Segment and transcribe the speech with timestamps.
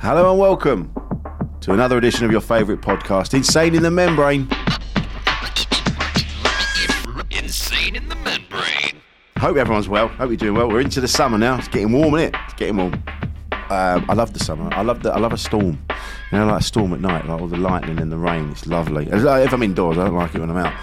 [0.00, 0.92] Hello and welcome
[1.60, 4.48] to another edition of your favourite podcast, Insane in the Membrane.
[7.30, 9.00] Insane in the membrane.
[9.38, 10.08] Hope everyone's well.
[10.08, 10.68] Hope you're doing well.
[10.68, 11.58] We're into the summer now.
[11.58, 12.40] It's getting warm, isn't it?
[12.44, 12.94] It's getting warm.
[13.70, 14.72] Um, I love the summer.
[14.74, 15.12] I love the.
[15.12, 15.84] I love a storm.
[16.32, 18.50] You know, like a storm at night, like all the lightning and the rain.
[18.50, 19.08] It's lovely.
[19.10, 20.74] If I'm indoors, I don't like it when I'm out.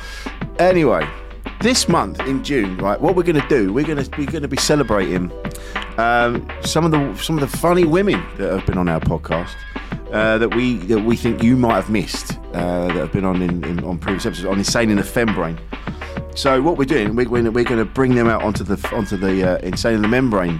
[0.60, 1.08] Anyway,
[1.62, 3.00] this month in June, right?
[3.00, 3.72] What we're going to do?
[3.72, 5.32] We're going to going to be celebrating
[5.98, 9.54] um, some of the some of the funny women that have been on our podcast.
[10.12, 13.42] Uh, that we that we think you might have missed uh, that have been on
[13.42, 15.58] in, in on previous episodes on insane in the fembrane.
[16.36, 19.16] So what we're doing, we're, we're, we're going to bring them out onto the onto
[19.18, 20.60] the uh, Insane in the Membrane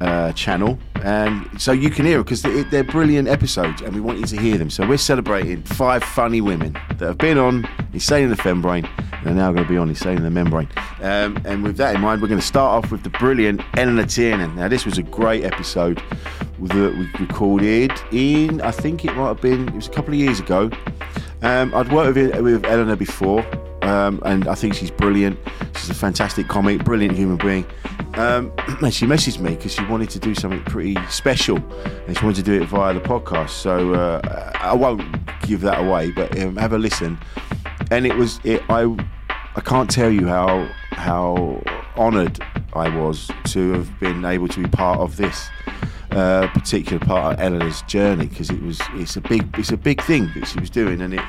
[0.00, 4.00] uh, channel, and so you can hear them because they, they're brilliant episodes, and we
[4.00, 4.70] want you to hear them.
[4.70, 8.88] So we're celebrating five funny women that have been on Insane in the Fembrane,
[9.20, 10.68] and are now going to be on Insane in the Membrane.
[11.00, 14.06] Um, and with that in mind, we're going to start off with the brilliant Eleanor
[14.06, 14.54] Tiernan.
[14.56, 16.02] Now this was a great episode
[16.58, 20.18] that we recorded in, I think it might have been, it was a couple of
[20.18, 20.70] years ago.
[21.42, 23.44] Um, I'd worked with, with Eleanor before,
[23.86, 25.38] um, and I think she's brilliant.
[25.76, 27.64] She's a fantastic comic, brilliant human being.
[28.14, 28.52] Um,
[28.82, 31.58] and she messaged me because she wanted to do something pretty special,
[32.06, 33.50] and she wanted to do it via the podcast.
[33.50, 35.02] So uh, I won't
[35.42, 37.18] give that away, but um, have a listen.
[37.90, 38.84] And it was, it, I,
[39.54, 41.62] I can't tell you how how
[41.96, 42.38] honoured
[42.72, 45.48] I was to have been able to be part of this
[46.16, 50.02] uh, particular part of Eleanor's journey because it was it's a big it's a big
[50.02, 51.24] thing that she was doing and it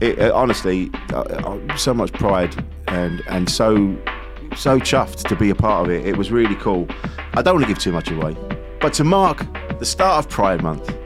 [0.00, 2.54] it uh, honestly uh, so much pride
[2.88, 3.96] and and so
[4.56, 6.06] so chuffed to be a part of it.
[6.06, 6.86] It was really cool.
[7.34, 8.36] I don't want to give too much away
[8.80, 9.46] but to mark
[9.78, 10.96] the start of Pride Month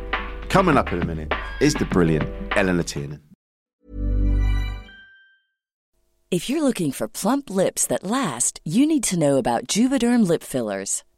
[0.49, 3.21] coming up in a minute is the brilliant Eleanor Tiernan.
[6.31, 10.43] If you're looking for plump lips that last, you need to know about Juvederm lip
[10.43, 11.05] fillers.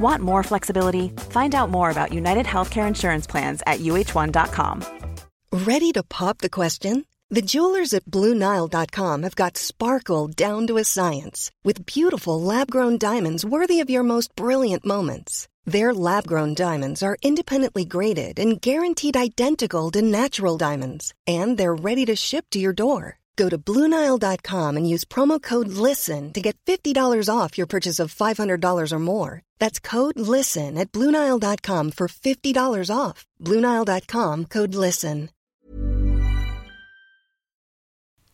[0.00, 1.10] Want more flexibility?
[1.30, 4.82] Find out more about United Healthcare Insurance Plans at uh1.com.
[5.52, 7.04] Ready to pop the question?
[7.30, 12.98] The jewelers at BlueNile.com have got sparkle down to a science with beautiful lab grown
[12.98, 15.48] diamonds worthy of your most brilliant moments.
[15.64, 21.74] Their lab grown diamonds are independently graded and guaranteed identical to natural diamonds, and they're
[21.74, 23.18] ready to ship to your door.
[23.36, 28.14] Go to Bluenile.com and use promo code LISTEN to get $50 off your purchase of
[28.14, 29.42] $500 or more.
[29.58, 33.26] That's code LISTEN at Bluenile.com for $50 off.
[33.40, 35.30] Bluenile.com code LISTEN.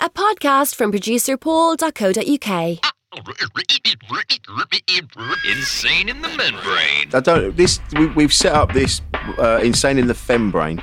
[0.03, 2.79] A podcast from producer paul.co.uk.
[5.51, 7.11] Insane in the membrane.
[7.13, 7.55] I don't.
[7.55, 9.03] This we, we've set up this
[9.39, 10.83] uh, insane in the fembrane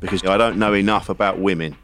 [0.00, 1.76] because I don't know enough about women,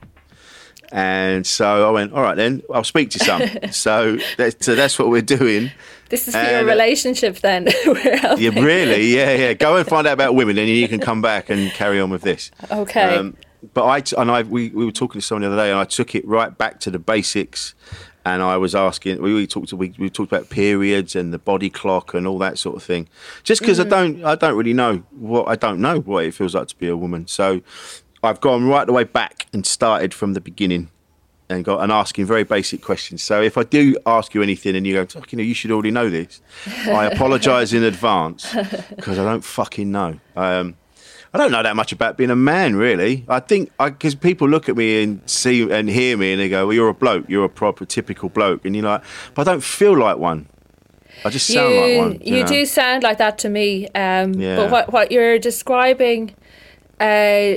[0.93, 2.13] and so I went.
[2.13, 3.43] All right, then I'll speak to some.
[3.73, 5.71] so, that's, so that's what we're doing.
[6.11, 7.69] This is for And, your uh, relationship then.
[8.39, 9.07] Yeah, really.
[9.07, 9.53] Yeah, yeah.
[9.55, 12.23] Go and find out about women, and you can come back and carry on with
[12.23, 12.51] this.
[12.71, 13.33] Um, Okay.
[13.73, 15.81] but I t- and I we, we were talking to someone the other day, and
[15.81, 17.75] I took it right back to the basics.
[18.25, 21.69] And I was asking, we, we talked we, we talked about periods and the body
[21.69, 23.09] clock and all that sort of thing.
[23.43, 26.55] Just because I don't I don't really know what I don't know what it feels
[26.55, 27.27] like to be a woman.
[27.27, 27.63] So
[28.23, 30.91] I've gone right the way back and started from the beginning
[31.49, 33.23] and got and asking very basic questions.
[33.23, 35.71] So if I do ask you anything and you go, "Fuck, you know, you should
[35.71, 36.41] already know this,
[36.87, 38.53] I apologise in advance
[38.97, 40.19] because I don't fucking know.
[40.37, 40.77] Um,
[41.35, 43.25] I don't know that much about being a man, really.
[43.27, 46.67] I think because people look at me and see and hear me and they go,
[46.67, 47.25] "Well, you're a bloke.
[47.29, 49.03] You're a proper typical bloke," and you're like,
[49.35, 50.47] "But I don't feel like one.
[51.25, 52.47] I just sound you like one." you know?
[52.47, 53.89] do sound like that to me.
[53.95, 54.57] Um, Yeah.
[54.57, 56.35] But what what you're describing
[57.01, 57.55] uh,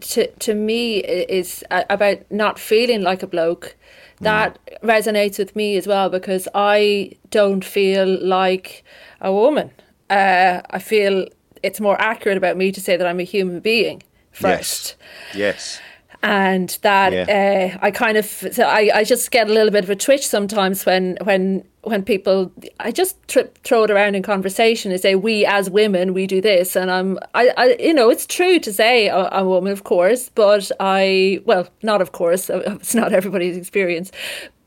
[0.00, 3.76] to to me is about not feeling like a bloke.
[4.20, 8.84] That resonates with me as well because I don't feel like
[9.20, 9.70] a woman.
[10.08, 11.26] Uh, I feel
[11.62, 14.96] it's more accurate about me to say that I'm a human being first
[15.34, 15.34] Yes.
[15.34, 15.80] Yes.
[16.24, 17.74] And that Yeah.
[17.74, 20.26] uh, I kind of so I, I just get a little bit of a twitch
[20.26, 22.50] sometimes when when when people
[22.80, 23.16] I just
[23.64, 27.18] throw it around in conversation and say we as women we do this and I'm
[27.34, 31.40] I, I you know it's true to say I'm a woman of course but I
[31.44, 34.10] well not of course it's not everybody's experience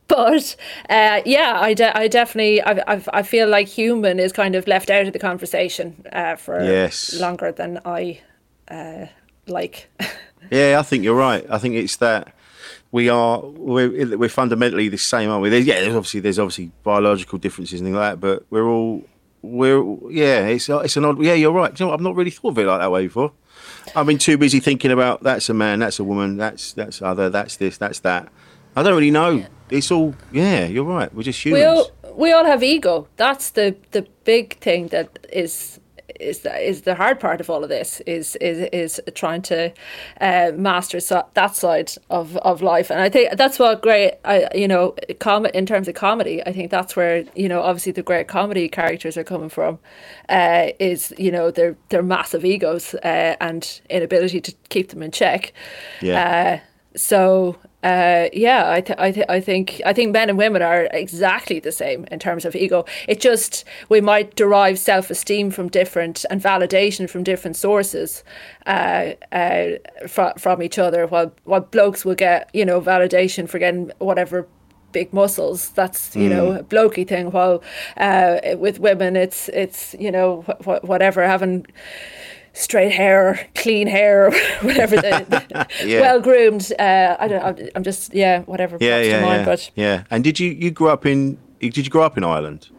[0.07, 0.56] but
[0.89, 4.65] uh, yeah, I, de- I definitely I, I, I feel like human is kind of
[4.65, 7.19] left out of the conversation uh, for Yes.
[7.19, 8.21] longer than I
[8.71, 9.07] uh,
[9.48, 9.89] like.
[10.52, 11.46] Yeah, I think you're right.
[11.50, 12.34] I think it's that
[12.92, 15.50] we are we're, we're fundamentally the same, aren't we?
[15.50, 19.04] There's, yeah, there's obviously there's obviously biological differences and things like that, but we're all
[19.42, 20.48] we're yeah.
[20.48, 21.22] It's it's an odd.
[21.22, 21.78] Yeah, you're right.
[21.78, 22.00] You know, what?
[22.00, 23.32] I've not really thought of it like that way before.
[23.96, 27.30] I've been too busy thinking about that's a man, that's a woman, that's that's other,
[27.30, 28.30] that's this, that's that.
[28.76, 29.46] I don't really know.
[29.70, 30.66] It's all yeah.
[30.66, 31.14] You're right.
[31.14, 31.62] We're just humans.
[31.62, 33.08] we all we all have ego.
[33.18, 35.80] That's the the big thing that is
[36.19, 39.72] is the, is the hard part of all of this is is is trying to
[40.22, 44.48] uh, master so, that side of, of life and I think that's what great I
[44.56, 48.04] you know com- in terms of comedy I think that's where you know obviously the
[48.04, 49.80] great comedy characters are coming from
[50.30, 55.12] uh, is you know their their massive egos uh, and inability to keep them in
[55.12, 55.54] check
[56.02, 56.62] Yeah.
[56.63, 60.62] uh, so uh, yeah, I, th- I, th- I think I think men and women
[60.63, 62.85] are exactly the same in terms of ego.
[63.07, 68.24] It just we might derive self esteem from different and validation from different sources
[68.65, 69.68] uh, uh,
[70.07, 71.06] fr- from each other.
[71.06, 74.47] While while blokes will get you know validation for getting whatever
[74.91, 75.69] big muscles.
[75.69, 77.29] That's you know a blokey thing.
[77.31, 77.62] While
[77.97, 81.68] uh, with women, it's it's you know wh- whatever having
[82.57, 84.31] straight hair, clean hair,
[84.62, 86.01] whatever the, Yeah.
[86.01, 86.71] well groomed.
[86.80, 87.44] Uh, I don't.
[87.75, 88.77] I'm- just yeah, whatever.
[88.80, 89.45] yeah, yeah, to mind, yeah.
[89.45, 90.04] But yeah.
[90.09, 92.69] And did you you grew up in did you grow up in Ireland?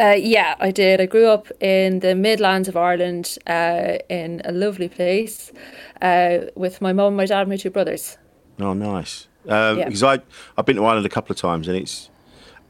[0.00, 1.00] uh, yeah, I did.
[1.00, 5.52] I grew up in the Midlands of Ireland, uh, in a lovely place,
[6.02, 8.16] uh, with my mum, my dad, and my two brothers.
[8.60, 9.26] Oh, nice.
[9.48, 9.84] Um, Yeah.
[9.86, 10.20] Because I
[10.56, 12.10] I've been to Ireland a couple of times and it's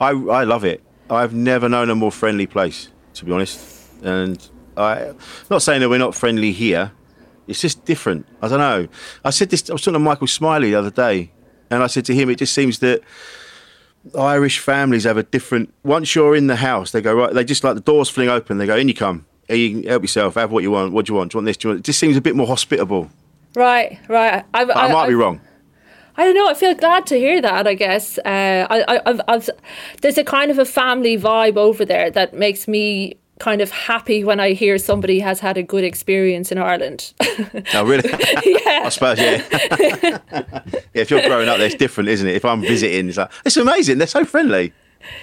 [0.01, 0.81] I I love it.
[1.11, 3.59] I've never known a more friendly place to be honest.
[4.05, 4.39] And
[4.79, 5.13] I
[5.51, 6.93] not saying that we're not friendly here.
[7.47, 8.27] It's just different.
[8.43, 8.89] I don't know.
[9.25, 9.69] I said this.
[9.71, 11.33] I was talking to Michael Smiley the other day,
[11.71, 13.01] and I said to him, it just seems that
[14.19, 15.73] Irish families have a different.
[15.83, 17.33] Once you're in the house, they go right.
[17.33, 18.59] They just like the doors fling open.
[18.59, 18.89] They go in.
[18.89, 19.27] You come.
[19.49, 20.35] You can help yourself.
[20.35, 20.93] Have what you want.
[20.93, 21.33] What do you want?
[21.33, 21.57] Do you want this?
[21.57, 21.81] Do you want?
[21.81, 23.11] It just seems a bit more hospitable.
[23.55, 24.45] Right, right.
[24.55, 25.41] I've, I, might be wrong.
[26.17, 26.49] I don't know.
[26.49, 27.67] I feel glad to hear that.
[27.67, 29.51] I guess uh, I, I, I've, I've,
[30.03, 34.25] there's a kind of a family vibe over there that makes me kind of happy
[34.25, 37.13] when I hear somebody has had a good experience in Ireland.
[37.75, 38.09] Oh, really?
[38.45, 38.83] yeah.
[38.85, 39.47] I suppose, yeah.
[39.79, 40.19] yeah.
[40.93, 42.35] If you're growing up, there, it's different, isn't it?
[42.35, 43.99] If I'm visiting, it's like it's amazing.
[43.99, 44.73] They're so friendly.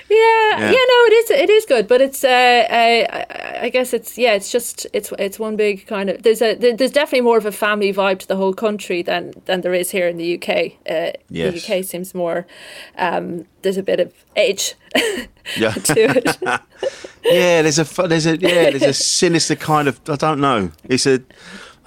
[0.10, 0.72] Yeah, Yeah.
[0.72, 1.32] no, it is.
[1.32, 2.24] It is good, but it's.
[2.24, 2.28] Uh,
[2.70, 4.18] uh, I- I guess it's.
[4.18, 4.88] Yeah, it's just.
[4.94, 5.12] It's.
[5.20, 6.24] It's one big kind of.
[6.24, 6.56] There's a.
[6.56, 9.92] There's definitely more of a family vibe to the whole country than than there is
[9.92, 10.74] here in the UK.
[10.90, 11.54] Uh, Yes.
[11.66, 12.46] The UK seems more.
[12.98, 14.76] Um, there's a bit of age
[15.58, 15.72] Yeah.
[15.90, 16.38] to it.
[17.28, 20.70] Yeah, there's a there's a yeah there's a sinister kind of I don't know.
[20.84, 21.20] It's a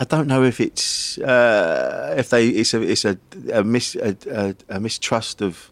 [0.01, 3.17] I don't know if it's uh, if they it's a it's a
[3.53, 5.71] a, mis, a, a, a mistrust of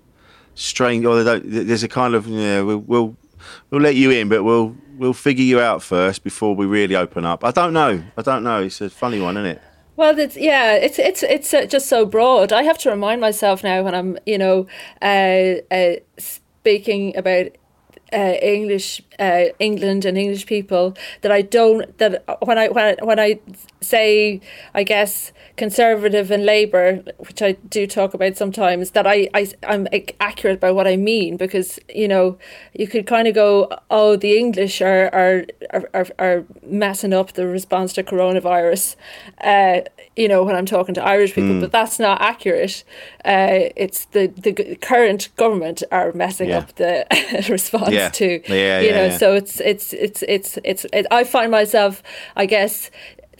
[0.57, 3.17] strange, or they don't, there's a kind of yeah, we'll, we'll
[3.71, 7.25] we'll let you in, but we'll we'll figure you out first before we really open
[7.25, 7.45] up.
[7.45, 8.03] I don't know.
[8.17, 8.63] I don't know.
[8.63, 9.63] It's a funny one, isn't it?
[9.97, 12.53] Well, it's, yeah, it's it's it's uh, just so broad.
[12.53, 14.67] I have to remind myself now when I'm, you know,
[15.01, 17.47] uh, uh, speaking about
[18.13, 23.05] uh, English, uh, England and English people that I don't that when I when I,
[23.05, 23.41] when I
[23.81, 24.41] say
[24.75, 29.87] I guess conservative and Labour, which I do talk about sometimes, that I, I I'm
[30.21, 32.39] accurate by what I mean because you know
[32.75, 35.47] you could kind of go oh the English are are
[35.95, 38.97] are, are messing up the response to coronavirus,
[39.43, 39.81] uh,
[40.15, 41.61] you know when I'm talking to Irish people, mm.
[41.61, 42.85] but that's not accurate.
[43.25, 46.59] Uh, it's the the current government are messing yeah.
[46.59, 47.07] up the
[47.49, 48.09] response yeah.
[48.11, 52.03] to yeah, you know so it's it's it's it's it's it, I find myself
[52.37, 52.91] I guess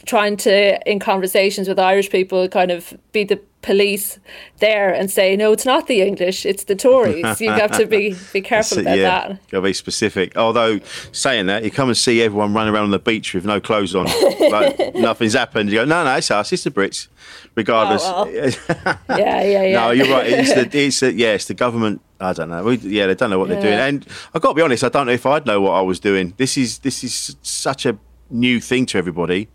[0.05, 4.21] trying to in conversations with Irish people kind of be the police
[4.61, 7.41] there and say no it's not the English it's the Tories.
[7.41, 9.49] You have to be be careful about yeah, that.
[9.49, 10.37] gotta be specific.
[10.37, 10.79] Although
[11.11, 13.95] saying that you come and see everyone running around on the beach with no clothes
[13.97, 14.05] on
[14.51, 17.09] like nothing's happened you go no no it's us it's the Brits
[17.57, 18.03] regardless.
[18.05, 18.99] Oh, well.
[19.19, 19.81] yeah yeah yeah.
[19.81, 22.63] No you're right it's the, it's the, yeah it's the government I don't know.
[22.63, 23.55] We, yeah, they don't know what yeah.
[23.55, 24.85] they're doing, and I've got to be honest.
[24.85, 26.35] I don't know if I'd know what I was doing.
[26.37, 27.99] This is this is such a
[28.31, 29.49] new thing to everybody.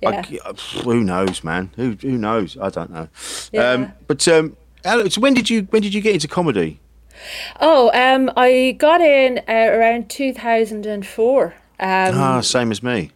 [0.00, 0.24] Yeah.
[0.44, 1.70] I, who knows, man?
[1.76, 2.56] Who who knows?
[2.58, 3.08] I don't know.
[3.52, 3.70] Yeah.
[3.70, 6.80] Um, but um, Alex, when did you when did you get into comedy?
[7.60, 11.54] Oh, um, I got in uh, around two thousand and four.
[11.78, 13.10] Um, ah, same as me.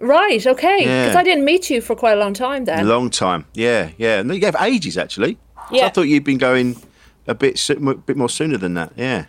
[0.00, 0.46] Right.
[0.46, 0.78] Okay.
[0.78, 1.18] Because yeah.
[1.18, 2.80] I didn't meet you for quite a long time then.
[2.80, 3.44] A long time.
[3.54, 3.90] Yeah.
[3.98, 4.20] Yeah.
[4.20, 5.38] And you have ages actually.
[5.70, 5.86] Yeah.
[5.86, 6.76] I thought you'd been going
[7.30, 8.92] a bit a bit more sooner than that.
[8.96, 9.26] Yeah.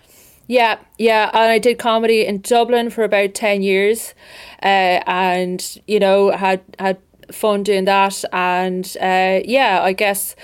[0.48, 4.14] Yeah, yeah, and I did comedy in Dublin for about ten years,
[4.62, 6.98] uh, and you know had had
[7.32, 10.36] fun doing that, and uh, yeah, I guess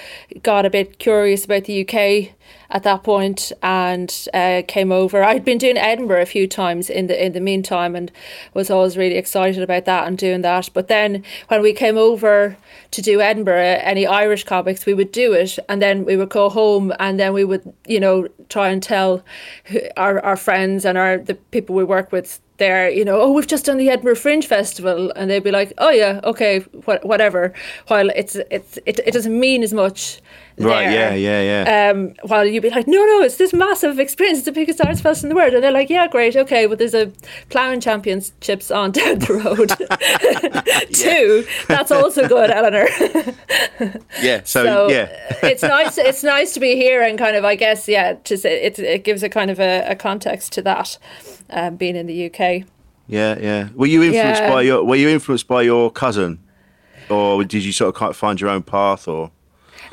[0.43, 2.33] got a bit curious about the UK
[2.69, 5.23] at that point and uh, came over.
[5.23, 8.11] I'd been doing Edinburgh a few times in the in the meantime and
[8.53, 10.69] was always really excited about that and doing that.
[10.73, 12.57] But then when we came over
[12.91, 16.49] to do Edinburgh, any Irish comics, we would do it and then we would go
[16.49, 19.23] home and then we would, you know, try and tell
[19.97, 23.47] our, our friends and our the people we work with there, you know, oh, we've
[23.47, 27.53] just done the Edinburgh Fringe Festival, and they'd be like, oh yeah, okay, wh- whatever.
[27.87, 30.21] While it's it's it, it doesn't mean as much
[30.59, 31.15] Right, there.
[31.15, 31.91] yeah, yeah, yeah.
[31.91, 34.39] Um, while you'd be like, no, no, it's this massive experience.
[34.39, 35.53] It's the biggest arts festival in the world.
[35.53, 37.11] And they're like, yeah, great, okay, but there's a
[37.49, 39.69] ploughing championships on down the road
[40.93, 41.45] too.
[41.67, 42.87] That's also good, Eleanor.
[44.19, 45.09] yeah, so, so yeah.
[45.43, 45.99] it's nice.
[45.99, 49.03] It's nice to be here and kind of, I guess, yeah, to say it, it
[49.03, 50.97] gives a kind of a, a context to that,
[51.49, 52.67] um, being in the UK.
[53.07, 53.69] Yeah, yeah.
[53.73, 54.49] Were you influenced yeah.
[54.49, 56.39] by your Were you influenced by your cousin,
[57.09, 59.31] or did you sort of find your own path, or?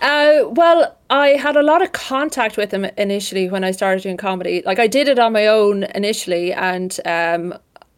[0.03, 4.17] Uh, well, I had a lot of contact with him initially when I started doing
[4.17, 4.63] comedy.
[4.67, 7.55] Like I did it on my own initially, and um,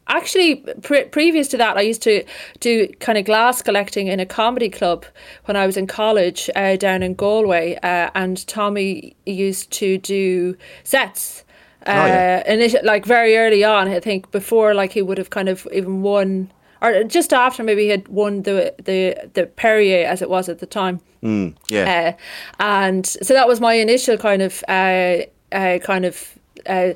[0.07, 2.25] actually pre- previous to that, I used to
[2.61, 5.05] do kind of glass collecting in a comedy club
[5.47, 10.57] when I was in college uh, down in Galway, uh, and Tommy used to do
[10.85, 11.45] sets.
[11.87, 12.79] Uh, oh, yeah.
[12.79, 16.03] Uh, like very early on, I think before like he would have kind of even
[16.03, 16.51] won
[16.83, 20.59] or just after maybe he had won the the the Perrier as it was at
[20.59, 21.01] the time.
[21.23, 22.17] Mm, yeah,
[22.59, 25.19] uh, and so that was my initial kind of uh,
[25.53, 26.39] uh, kind of.
[26.65, 26.95] Uh,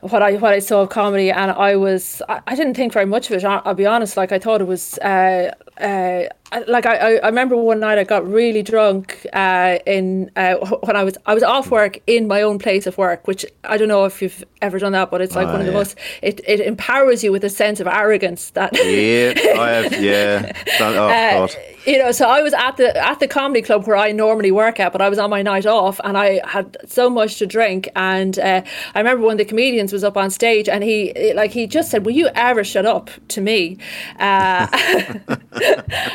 [0.00, 3.04] what I what I saw of comedy, and I was I, I, didn't think very
[3.04, 3.44] much of it.
[3.44, 4.16] I'll be honest.
[4.16, 6.28] Like I thought it was uh, uh,
[6.66, 11.04] like I, I remember one night I got really drunk uh, in uh, when I
[11.04, 14.04] was I was off work in my own place of work, which I don't know
[14.06, 16.60] if you've ever done that, but it's like oh, one of the most it, it
[16.60, 20.52] empowers you with a sense of arrogance that yeah I have yeah.
[20.80, 21.56] Oh uh, God.
[21.86, 24.80] you know so I was at the at the comedy club where I normally work
[24.80, 27.88] at, but I was on my night off and I had so much to drink,
[27.94, 28.62] and uh,
[28.94, 31.90] I remember one of the comedians was up on stage and he like he just
[31.90, 33.76] said, "Will you ever shut up to me?"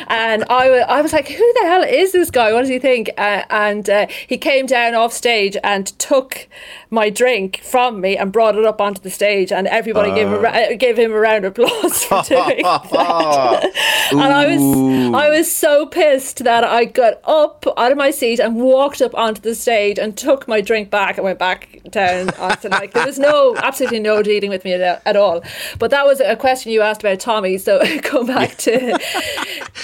[0.08, 2.52] And I, I was like, who the hell is this guy?
[2.52, 3.10] What does he think?
[3.16, 6.48] Uh, and uh, he came down off stage and took
[6.90, 10.14] my drink from me and brought it up onto the stage, and everybody uh.
[10.14, 13.70] gave, a, gave him a round of applause for doing that.
[14.12, 18.38] and I was I was so pissed that I got up out of my seat
[18.38, 22.30] and walked up onto the stage and took my drink back and went back down
[22.38, 25.42] onto like there was no absolutely no dealing with me at, at all.
[25.78, 28.98] But that was a question you asked about Tommy, so go back to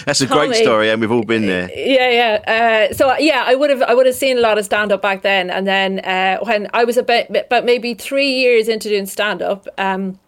[0.07, 0.49] that's a Tommy.
[0.49, 1.71] great story, and we've all been there.
[1.75, 2.89] Yeah, yeah.
[2.91, 5.03] Uh, so yeah, I would have I would have seen a lot of stand up
[5.03, 9.07] back then, and then uh, when I was about, but maybe three years into doing
[9.07, 9.67] stand up.
[9.79, 10.19] Um,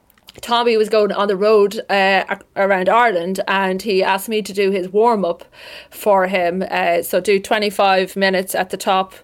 [0.41, 4.71] Tommy was going on the road uh, around Ireland and he asked me to do
[4.71, 5.45] his warm up
[5.91, 6.65] for him.
[6.71, 9.15] Uh, so, do 25 minutes at the top,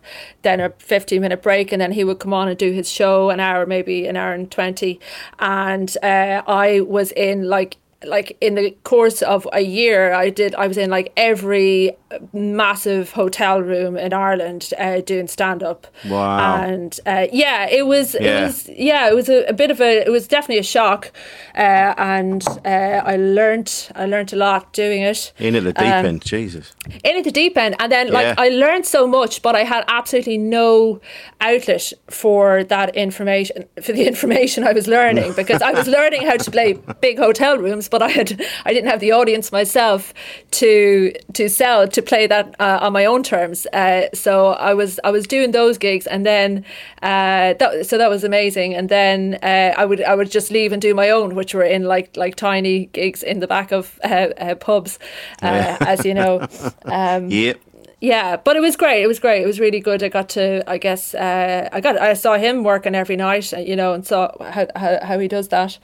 [0.43, 3.31] then a 15 minute break, and then he would come on and do his show
[3.31, 5.01] an hour, maybe an hour and 20.
[5.39, 10.55] And uh, I was in like like in the course of a year i did
[10.55, 11.97] i was in like every
[12.33, 16.63] massive hotel room in ireland uh, doing stand up Wow.
[16.63, 18.21] and uh, yeah it was Yeah.
[18.21, 21.11] it was yeah it was a, a bit of a it was definitely a shock
[21.57, 25.85] uh, and uh, i learned i learned a lot doing it In at the deep
[25.93, 26.73] Um, end, Jesus.
[27.05, 28.35] in at the deep end and then like Yeah.
[28.39, 31.01] i learned so much but i had absolutely no
[31.41, 36.37] outlet for that information for the information i was learning because i was learning how
[36.37, 40.13] to play big hotel rooms but i had i didn't have the audience myself
[40.51, 45.01] to to sell to play that uh, on my own terms uh, so i was
[45.05, 46.65] i was doing those gigs and then
[47.03, 50.73] uh, that, so that was amazing and then uh, i would i would just leave
[50.73, 53.99] and do my own which were in like like tiny gigs in the back of
[54.05, 54.99] uh, uh, pubs
[55.43, 56.47] uh, as you know
[56.85, 57.61] um, Yep.
[58.01, 59.03] yeah, but it was great.
[59.03, 59.43] It was great.
[59.43, 60.03] It was really good.
[60.03, 63.77] I got to, I guess, uh, I got, I saw him working every night, you
[63.77, 65.79] know, and saw how how, how he does that.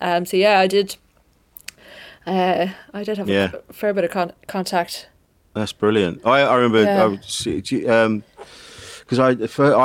[0.00, 0.96] Um, so yeah, I did.
[2.30, 3.50] Uh, I did have Yeah.
[3.68, 5.08] a fair bit of con- contact.
[5.54, 6.24] That's brilliant.
[6.24, 7.04] I, I remember Yeah.
[7.04, 8.22] I um,
[9.00, 9.30] because I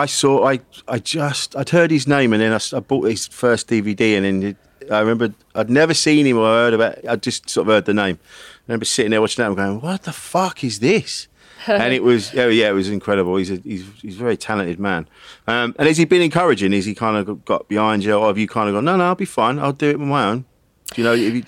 [0.04, 3.68] I saw I I just I'd heard his name and then I bought his first
[3.68, 7.00] DVD and then it, I remember I'd never seen him or heard about.
[7.08, 8.20] I just sort of heard the name.
[8.22, 11.28] I remember sitting there watching that and going, "What the fuck is this?"
[11.68, 13.36] and it was oh yeah, it was incredible.
[13.38, 15.08] He's a he's he's a very talented man.
[15.48, 16.72] Um, and has he been encouraging?
[16.74, 19.06] Has he kind of got behind you, or have you kind of gone, "No, no,
[19.06, 19.58] I'll be fine.
[19.58, 20.46] I'll do it on my own."
[20.94, 21.14] Do you know?
[21.16, 21.44] If you,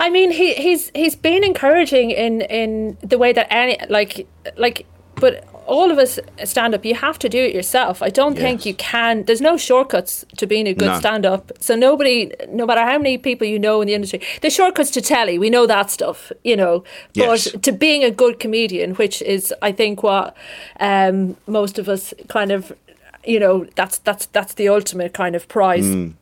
[0.00, 4.26] I mean, he he's he's been encouraging in in the way that any like
[4.56, 4.86] like,
[5.16, 6.84] but all of us stand up.
[6.84, 8.00] You have to do it yourself.
[8.02, 9.24] I don't think you can.
[9.24, 10.98] There's no shortcuts to being a good No.
[10.98, 11.52] stand up.
[11.60, 15.02] So nobody, no matter how many people you know in the industry, there's shortcuts to
[15.02, 15.38] telly.
[15.38, 16.84] We know that stuff, you know.
[17.14, 17.52] But Yes.
[17.62, 20.34] to being a good comedian, which is I think what
[20.80, 22.72] um, most of us kind of,
[23.26, 26.14] you know, that's that's that's the ultimate kind of prize Mm.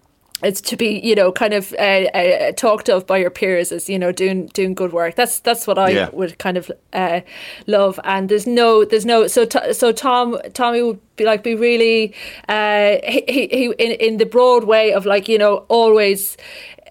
[0.43, 3.89] It's to be you know kind of uh, uh, talked of by your peers as
[3.89, 6.11] you know doing doing good work that's that's what i Yeah.
[6.13, 7.21] would kind of uh,
[7.67, 11.55] love and there's no there's no so t- so tom tommy would be like be
[11.55, 12.15] really
[12.51, 16.37] uh he, he, he in, in the broad way of like you know always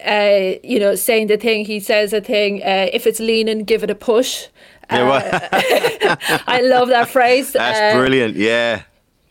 [0.07, 3.83] uh you know saying the thing he says a thing uh, if it's leaning give
[3.83, 4.47] it a push
[4.91, 5.39] yeah, well,
[6.47, 8.35] i love that phrase that's brilliant.
[8.35, 8.83] Yeah.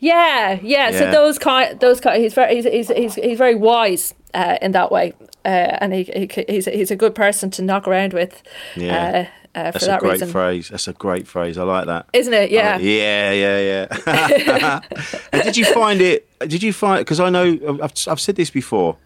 [0.05, 0.91] Yeah, yeah.
[0.91, 4.71] So those kind, those kind, he's very, he's, he's, he's, he's very wise uh, in
[4.73, 5.13] that way,
[5.43, 8.43] uh, and he, he, he's, he's a good person to knock around with.
[8.75, 9.27] Yeah.
[9.55, 10.69] Uh, uh, for That's that a great reason, phrase.
[10.69, 11.57] That's a great phrase.
[11.57, 12.07] I like that.
[12.11, 12.51] isn't it?
[12.51, 12.77] Yeah.
[12.77, 14.81] Oh, yeah, yeah, yeah.
[15.31, 16.27] and did you find it?
[16.39, 16.99] Did you find?
[16.99, 18.97] Because I know I've, I've said this before.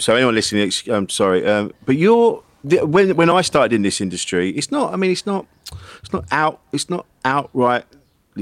[0.00, 4.50] So anyone listening, I'm sorry, um, but you're when when I started in this industry,
[4.50, 4.92] it's not.
[4.92, 5.46] I mean, it's not.
[6.00, 6.60] It's not out.
[6.72, 7.06] It's not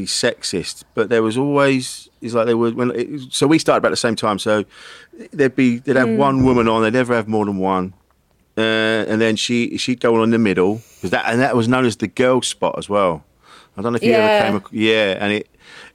[0.04, 2.09] sexist, but there was always.
[2.20, 2.90] It's like they were when.
[2.94, 4.38] It, so we started about the same time.
[4.38, 4.64] So
[5.32, 6.82] there'd be they'd have one woman on.
[6.82, 7.94] They'd never have more than one.
[8.59, 8.61] Uh,
[9.09, 11.85] and then she she'd go on in the middle because that and that was known
[11.85, 13.24] as the girl spot as well.
[13.76, 14.40] I don't know if you Yeah.
[14.44, 14.80] ever came.
[14.80, 15.48] Yeah, and it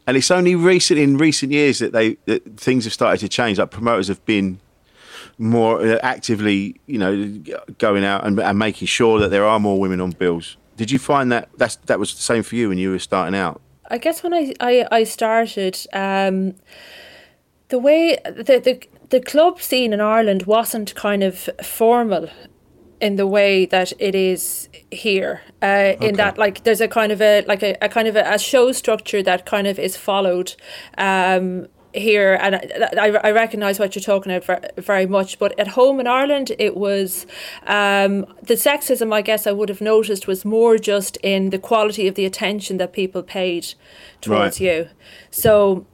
[0.06, 3.58] and it's only recent in recent years that they that things have started to change.
[3.58, 4.60] Like promoters have been
[5.38, 7.42] more uh, actively, you know,
[7.80, 10.58] going out and, and making sure that there are more women on bills.
[10.78, 13.34] Did you find that that's that was the same for you when you were starting
[13.36, 13.60] out?
[13.92, 16.56] I guess when I I, I started, um,
[17.68, 22.30] the way the, the the club scene in Ireland wasn't kind of formal
[23.02, 25.42] in the way that it is here.
[25.62, 28.24] Uh, In that, like, there's a kind of a like a, a kind of a,
[28.34, 30.56] a show structure that kind of is followed.
[30.98, 32.56] Um, here and
[33.00, 36.52] I, I, recognize what you're talking about ver- very much but at home in Ireland
[36.58, 37.26] it was
[37.68, 42.08] um, the sexism I guess I would have noticed was more just in the quality
[42.08, 43.74] of the attention that people paid
[44.22, 44.62] towards Right.
[44.62, 44.90] you
[45.32, 45.86] so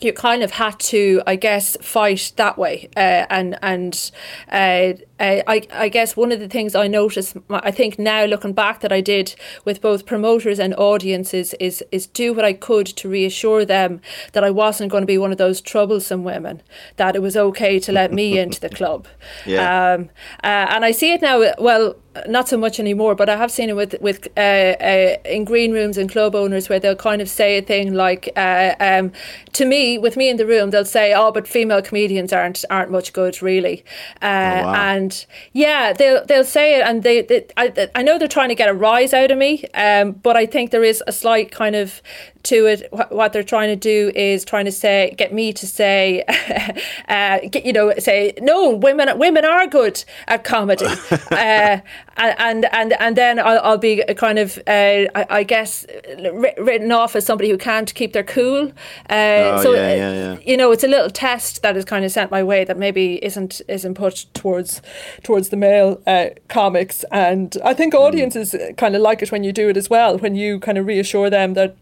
[0.00, 2.88] you kind of had to, I guess, fight that way.
[2.96, 4.10] Uh, and and
[4.50, 8.52] uh, uh, I, I guess one of the things I noticed, I think now looking
[8.52, 12.86] back, that I did with both promoters and audiences is is do what I could
[12.86, 14.00] to reassure them
[14.32, 16.62] that I wasn't going to be one of those troublesome women.
[16.96, 19.06] That it was okay to let me into the club.
[19.46, 19.94] Yeah.
[19.94, 20.10] Um,
[20.42, 21.42] uh, and I see it now.
[21.58, 21.96] Well,
[22.28, 25.72] not so much anymore, but I have seen it with with uh, uh, in green
[25.72, 29.12] rooms and club owners where they'll kind of say a thing like, uh, um,
[29.52, 32.90] to me, with me in the room, they'll say, "Oh, but female comedians aren't aren't
[32.90, 33.84] much good, really,"
[34.22, 34.74] uh, Oh, wow.
[34.74, 35.03] and
[35.52, 38.68] yeah, they'll they'll say it, and they, they I, I know they're trying to get
[38.68, 42.02] a rise out of me, um, but I think there is a slight kind of
[42.44, 45.66] to it, wh- what they're trying to do is trying to say, get me to
[45.66, 46.22] say,
[47.08, 50.86] uh, get, you know, say no, women women are good at comedy,
[51.30, 51.78] uh,
[52.16, 54.70] and and and then I'll, I'll be kind of, uh,
[55.14, 58.68] I, I, guess, written off as somebody who can't keep their cool.
[59.10, 60.38] Uh, oh, so yeah, yeah, yeah.
[60.44, 63.24] you know, it's a little test that is kind of sent my way that maybe
[63.24, 64.82] isn't isn't put towards
[65.22, 68.76] towards the male uh, comics, and I think audiences mm.
[68.76, 71.30] kind of like it when you do it as well, when you kind of reassure
[71.30, 71.76] them that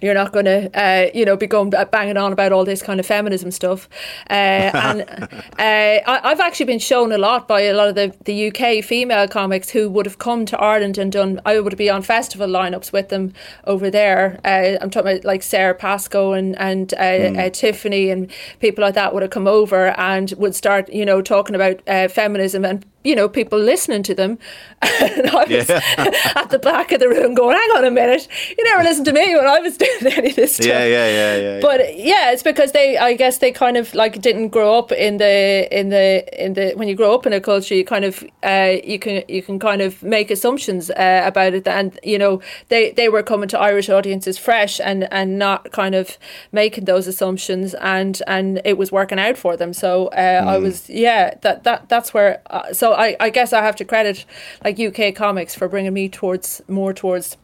[0.00, 3.00] you're not going to, uh, you know, be going banging on about all this kind
[3.00, 3.88] of feminism stuff.
[4.28, 4.32] Uh,
[4.74, 8.48] and uh, I, have actually been shown a lot by a lot of the, the
[8.48, 11.40] UK female comics who would have come to Ireland and done.
[11.44, 13.32] I would be on festival lineups with them
[13.64, 14.40] over there.
[14.44, 17.52] Uh, I'm talking about like Sara Pascoe and and mm.
[17.52, 21.54] Tiffany and people like that would have come over and would start, you know, talking
[21.54, 24.38] about feminism and you know, people listening to them.
[24.82, 25.80] and I was yeah.
[26.36, 29.12] at the back of the room going, hang on a minute, you never listened to
[29.12, 30.66] me when I was doing any of this stuff.
[30.66, 31.60] Yeah, yeah, yeah, yeah.
[31.60, 35.16] But yeah, it's because they, I guess they kind of like didn't grow up in
[35.18, 38.24] the, in the, in the, when you grow up in a culture, you kind of,
[38.42, 41.66] uh, you can, you can kind of make assumptions uh, about it.
[41.66, 45.94] And, you know, they, they were coming to Irish audiences fresh and, and not kind
[45.94, 46.18] of
[46.52, 49.72] making those assumptions and, and it was working out for them.
[49.72, 50.46] So uh, mm.
[50.46, 53.84] I was, yeah, that, that, that's where, uh, so I, I guess I have to
[53.84, 54.24] credit
[54.64, 57.36] like UK comics for bringing me towards more towards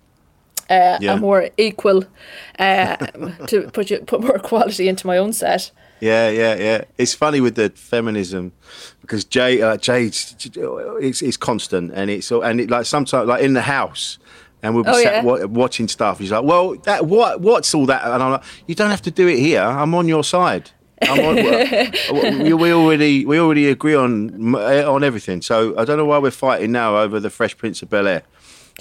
[0.68, 1.14] uh, yeah.
[1.14, 2.04] a more equal
[2.58, 2.96] uh,
[3.46, 5.70] to put you, put more quality into my own set.
[6.00, 6.84] Yeah, yeah, yeah.
[6.98, 8.52] It's funny with the feminism
[9.00, 13.54] because Jay, uh, Jay, it's, it's constant and it's and it, like sometimes like in
[13.54, 14.18] the house
[14.62, 15.44] and we'll be oh, sat yeah.
[15.44, 16.18] watching stuff.
[16.18, 19.10] He's like, "Well, that what what's all that?" And I'm like, "You don't have to
[19.10, 19.62] do it here.
[19.62, 20.72] I'm on your side."
[21.08, 21.34] On,
[22.42, 25.42] we, we, already we already agree on on everything.
[25.42, 28.22] So I don't know why we're fighting now over the Fresh Prince of Bel Air.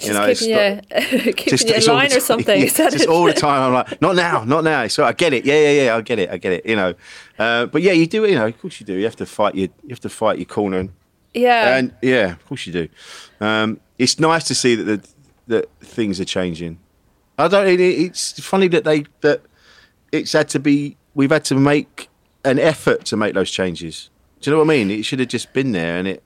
[0.02, 2.60] You know, keeping you, keeping just, line or something.
[2.60, 3.62] Yeah, just all the time.
[3.62, 4.86] I'm like, not now, not now.
[4.88, 5.46] So I get it.
[5.46, 5.96] Yeah, yeah, yeah.
[5.96, 6.30] I get it.
[6.30, 6.66] I get it.
[6.66, 6.94] You know,
[7.38, 8.26] uh, but yeah, you do.
[8.26, 8.94] You know, of course you do.
[8.94, 10.88] You have to fight your you have to fight your corner.
[11.32, 11.76] Yeah.
[11.76, 12.88] And yeah, of course you do.
[13.40, 15.08] Um, it's nice to see that the,
[15.48, 16.78] that things are changing.
[17.38, 17.66] I don't.
[17.66, 19.42] It, it's funny that they that
[20.12, 22.08] it's had to be we've had to make
[22.44, 24.10] an effort to make those changes.
[24.40, 24.90] Do you know what I mean?
[24.92, 26.22] It should have just been there, and it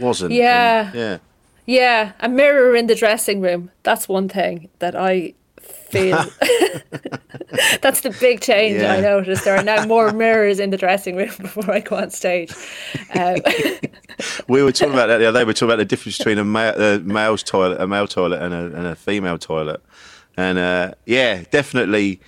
[0.00, 0.32] wasn't.
[0.32, 1.18] Yeah, and, yeah,
[1.66, 2.12] yeah.
[2.20, 3.70] A mirror in the dressing room.
[3.82, 6.16] That's one thing that I feel.
[7.82, 8.94] That's the big change yeah.
[8.94, 9.44] I noticed.
[9.44, 12.52] There are now more mirrors in the dressing room before I go on stage.
[13.14, 13.38] Um.
[14.48, 15.44] we were talking about that the other day.
[15.44, 18.40] We were talking about the difference between a, male, a male's toilet, a male toilet,
[18.40, 19.82] and a, and a female toilet.
[20.36, 22.20] And uh, yeah, definitely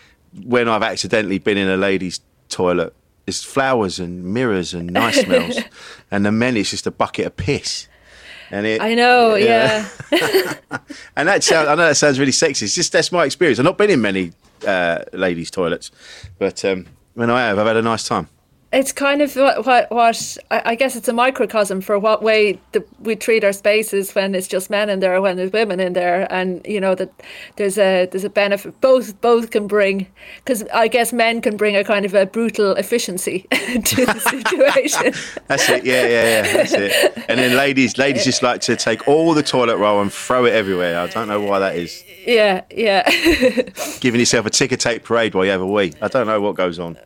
[0.45, 2.95] when I've accidentally been in a lady's toilet,
[3.27, 5.59] there's flowers and mirrors and nice smells,
[6.11, 7.89] and the men it's just a bucket of piss.
[8.53, 9.89] And it, I know, yeah.
[10.11, 10.55] yeah.
[11.17, 12.65] and that sounds, I know that sounds really sexy.
[12.65, 13.61] It's just that's my experience.
[13.61, 14.33] I've not been in many
[14.67, 15.93] uh, ladies' toilets,
[16.39, 18.29] but um, when I have, I've had a nice time
[18.73, 22.85] it's kind of what, what, what I guess it's a microcosm for what way the,
[23.01, 26.33] we treat our spaces when it's just men in there, when there's women in there,
[26.33, 27.11] and you know that
[27.57, 28.81] there's a there's a benefit.
[28.81, 30.07] Both both can bring
[30.37, 35.15] because I guess men can bring a kind of a brutal efficiency to the situation.
[35.49, 35.85] that's it.
[35.85, 36.53] Yeah, yeah, yeah.
[36.53, 37.25] That's it.
[37.29, 40.53] And then ladies, ladies just like to take all the toilet roll and throw it
[40.53, 41.01] everywhere.
[41.01, 42.05] I don't know why that is.
[42.25, 43.03] Yeah, yeah.
[44.01, 45.93] Giving yourself a ticker tape parade while you have a wee.
[46.01, 46.97] I don't know what goes on.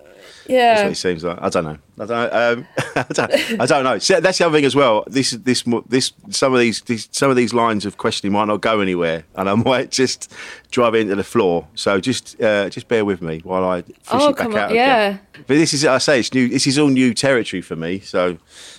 [0.47, 1.39] Yeah, that's what it seems like.
[1.41, 1.79] I don't know.
[1.99, 2.33] I don't.
[2.33, 3.99] Um, I, don't I don't know.
[3.99, 5.05] So that's the other thing as well.
[5.07, 6.13] This, this, this.
[6.31, 9.49] Some of these, these, some of these lines of questioning might not go anywhere, and
[9.49, 10.33] I might just
[10.71, 11.67] drive into the floor.
[11.75, 14.75] So just, uh, just bear with me while I fish oh, it back on, out.
[14.75, 15.07] Yeah.
[15.07, 15.21] Again.
[15.47, 16.49] But this is, I say, it's new.
[16.49, 18.01] This is all new territory for me.
[18.01, 18.39] So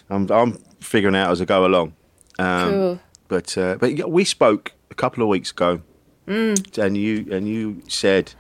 [0.10, 1.94] I'm, I'm figuring out as I go along.
[2.38, 3.00] Um, cool.
[3.28, 5.82] But, uh, but we spoke a couple of weeks ago,
[6.28, 6.78] mm.
[6.78, 8.34] and you, and you said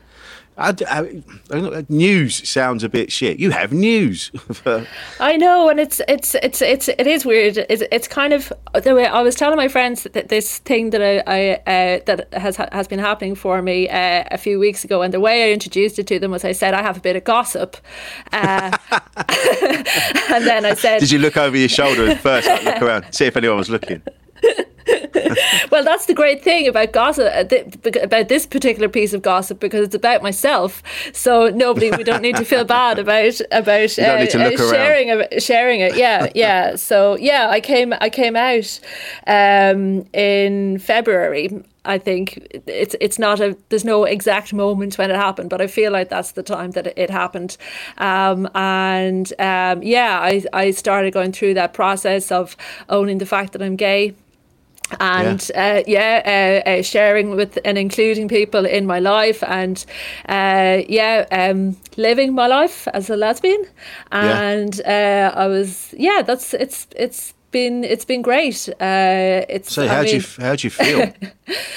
[0.57, 3.39] I, I, I, news sounds a bit shit.
[3.39, 4.31] You have news.
[5.19, 7.57] I know, and it's it's it's it's it is weird.
[7.69, 11.01] It's, it's kind of the way I was telling my friends that this thing that
[11.01, 15.01] I, I uh, that has has been happening for me uh, a few weeks ago,
[15.01, 17.17] and the way I introduced it to them was I said I have a bit
[17.17, 17.75] of gossip,
[18.31, 22.47] uh, and then I said, "Did you look over your shoulder first?
[22.47, 24.01] Like, look around, see if anyone was looking."
[25.71, 29.85] well, that's the great thing about gossip, uh, about this particular piece of gossip, because
[29.85, 30.83] it's about myself.
[31.11, 35.79] So nobody, we don't need to feel bad about about uh, uh, sharing it, sharing
[35.79, 35.97] it.
[35.97, 36.75] Yeah, yeah.
[36.75, 38.79] So yeah, I came I came out
[39.25, 41.63] um, in February.
[41.83, 45.67] I think it's it's not a there's no exact moment when it happened, but I
[45.67, 47.57] feel like that's the time that it, happened.
[47.97, 52.55] Um, and um, yeah, I I started going through that process of
[52.89, 54.13] owning the fact that I'm gay
[54.99, 59.85] and yeah, uh, yeah uh, uh, sharing with and including people in my life and
[60.29, 63.65] uh, yeah um, living my life as a lesbian
[64.11, 65.31] and yeah.
[65.35, 70.03] Uh, I was yeah that's it's it's been it's been great uh, it's so how
[70.03, 71.13] do you how do you feel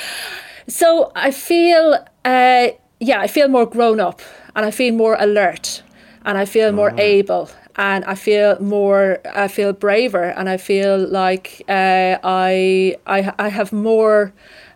[0.69, 4.21] so I feel yeah I feel more grown up
[4.55, 5.83] and I feel more alert
[6.25, 7.01] and I feel more right.
[7.01, 13.33] able and I feel more I feel braver and I feel like uh, I, I
[13.39, 14.35] I have more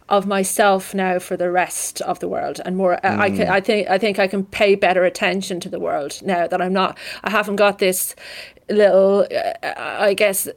[0.09, 3.19] of myself now for the rest of the world and more mm.
[3.19, 6.47] I can I think I think I can pay better attention to the world now
[6.47, 8.15] that I'm not I haven't got this
[8.69, 10.49] little, uh, I guess,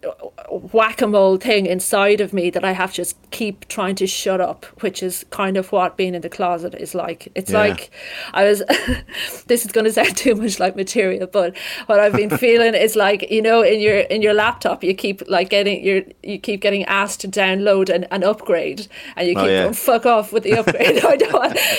[0.49, 4.07] whack a mole thing inside of me that I have to just keep trying to
[4.07, 7.31] shut up, which is kind of what being in the closet is like.
[7.35, 7.59] It's yeah.
[7.59, 7.91] like
[8.33, 8.63] I was,
[9.47, 12.95] this is going to sound too much like material, but what I've been feeling is
[12.95, 16.61] like, you know, in your in your laptop, you keep like getting, your you keep
[16.61, 19.63] getting asked to download an, an upgrade and you oh, keep oh, yeah.
[19.63, 21.03] going, fuck off with the upgrade.
[21.05, 21.35] I don't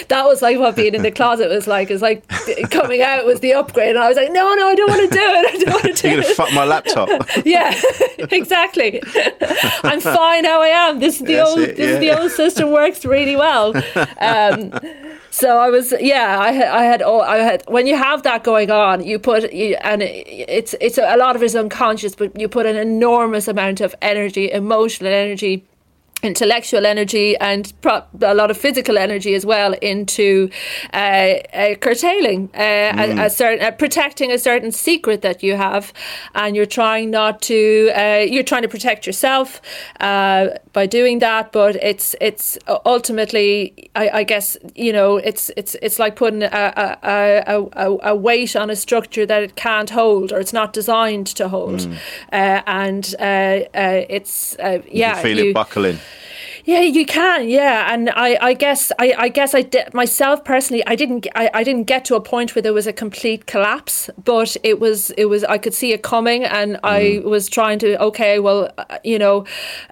[0.08, 1.90] that was like what being in the closet was like.
[1.90, 2.26] It's like
[2.70, 3.90] coming out was the upgrade.
[3.90, 5.54] And I was like, no, no, I don't want to do it.
[5.54, 7.08] I don't want to do fuck my laptop.
[7.44, 7.74] yeah,
[8.18, 9.02] exactly.
[9.82, 11.00] I'm fine how I am.
[11.00, 11.98] This is the That's old it, this yeah.
[12.14, 13.74] the old system works really well.
[14.20, 14.72] Um,
[15.30, 18.42] so I was yeah I had I had all I had when you have that
[18.42, 22.14] going on you put you, and it, it's it's a lot of it is unconscious
[22.14, 25.64] but you put an enormous amount of energy emotional energy
[26.22, 30.50] intellectual energy and pro- a lot of physical energy as well into
[30.94, 33.18] uh, uh, curtailing uh, mm.
[33.18, 35.92] a, a, certain uh, protecting a certain secret that you have
[36.34, 39.60] and you're trying not to uh, you're trying to protect yourself
[40.00, 45.76] uh, by doing that but it's it's ultimately I, I, guess you know it's it's
[45.82, 46.48] it's like putting a,
[47.02, 51.26] a, a, a, weight on a structure that it can't hold or it's not designed
[51.28, 51.98] to hold mm.
[52.66, 55.98] and it's yeah you feel you, it buckling
[56.66, 57.48] yeah, you can.
[57.48, 60.84] Yeah, and I, I guess, I, I guess, I did myself personally.
[60.84, 64.10] I didn't, I, I didn't get to a point where there was a complete collapse,
[64.24, 65.44] but it was, it was.
[65.44, 66.80] I could see it coming, and mm.
[66.82, 68.02] I was trying to.
[68.02, 69.42] Okay, well, uh, you know,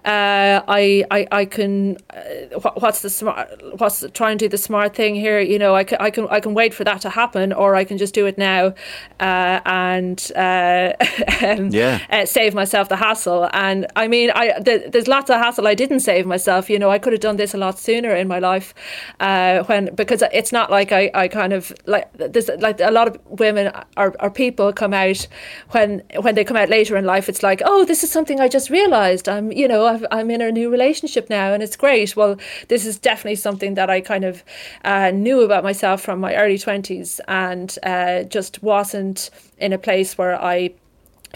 [0.04, 1.96] uh, I, I, I can.
[2.10, 3.48] Uh, what's the smart?
[3.78, 5.38] What's the, try and do the smart thing here?
[5.38, 7.84] You know, I can, I can, I can wait for that to happen, or I
[7.84, 8.74] can just do it now,
[9.20, 10.94] uh, and uh,
[11.70, 13.48] yeah, uh, save myself the hassle.
[13.52, 16.78] And I mean, I the, there's lots of hassle I didn't save myself myself, you
[16.78, 18.74] know, I could have done this a lot sooner in my life
[19.20, 23.08] uh, when because it's not like I, I kind of like this like a lot
[23.08, 25.28] of women or, or people come out
[25.72, 27.28] when when they come out later in life.
[27.28, 29.28] It's like, oh, this is something I just realized.
[29.28, 32.16] I'm you know i am in a new relationship now and it's great.
[32.16, 32.36] Well,
[32.68, 34.42] this is definitely something that I kind of
[34.84, 40.18] uh, knew about myself from my early twenties and uh, just wasn't in a place
[40.18, 40.74] where I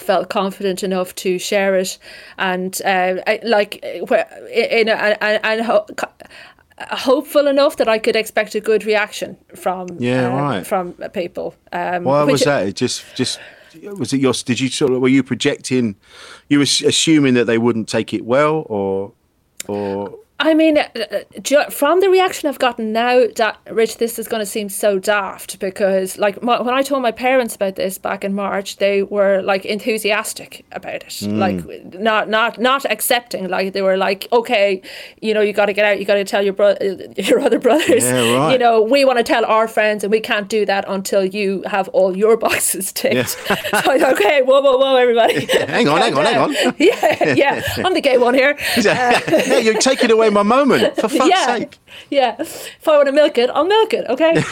[0.00, 1.98] felt confident enough to share it
[2.38, 5.87] and uh, I, like in, and, and ho-
[6.90, 11.54] hopeful enough that I could expect a good reaction from yeah uh, right from people.
[11.72, 12.66] Um, Why was that?
[12.66, 13.40] It just just
[13.82, 14.32] was it your?
[14.32, 15.96] Did you sort of were you projecting?
[16.48, 19.12] You were assuming that they wouldn't take it well, or
[19.66, 23.24] or I mean, uh, uh, from the reaction I've gotten now,
[23.68, 27.11] Rich, this is going to seem so daft because, like, my, when I told my
[27.11, 31.38] parents about this back in March, they were like enthusiastic about it, mm.
[31.38, 33.48] like not not not accepting.
[33.48, 34.81] Like they were like, okay,
[35.20, 36.79] you know, you got to get out, you got to tell your brother,
[37.16, 38.53] your other brothers, yeah, right.
[38.53, 41.64] you know, we want to tell our friends, and we can't do that until you
[41.66, 43.14] have all your boxes ticked.
[43.14, 43.24] Yeah.
[43.24, 43.55] so
[43.92, 46.74] I thought, okay, whoa, whoa, whoa, everybody, hang on, hang on, hang on.
[46.79, 48.57] yeah, yeah, I'm the gay one here.
[48.77, 51.79] Uh, yeah, you're taking away my moment, for fuck's yeah, sake.
[52.11, 52.37] Yeah.
[52.38, 54.43] If I want to milk it, I'll milk it, okay?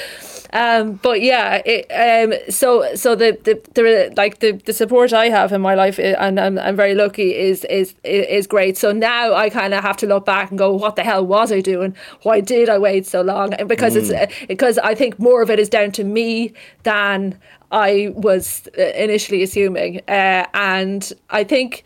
[0.52, 5.28] um, but yeah, it, um, so so the, the the like the, the support I
[5.28, 8.78] have in my life, eh, and I'm, I'm very lucky, is is is great.
[8.78, 11.50] So now I kind of have to look back and go, what the hell was
[11.50, 11.96] I doing?
[12.22, 13.52] Why did I wait so long?
[13.54, 13.98] And because mm.
[13.98, 16.52] it's eh, because I think more of it is down to me
[16.84, 17.38] than
[17.72, 21.82] I was uh, initially assuming, uh, and I think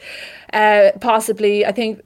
[0.53, 2.03] uh, possibly I think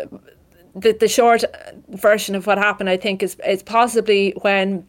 [0.74, 1.44] the the short
[1.88, 4.86] version of what happened, I think, is is possibly when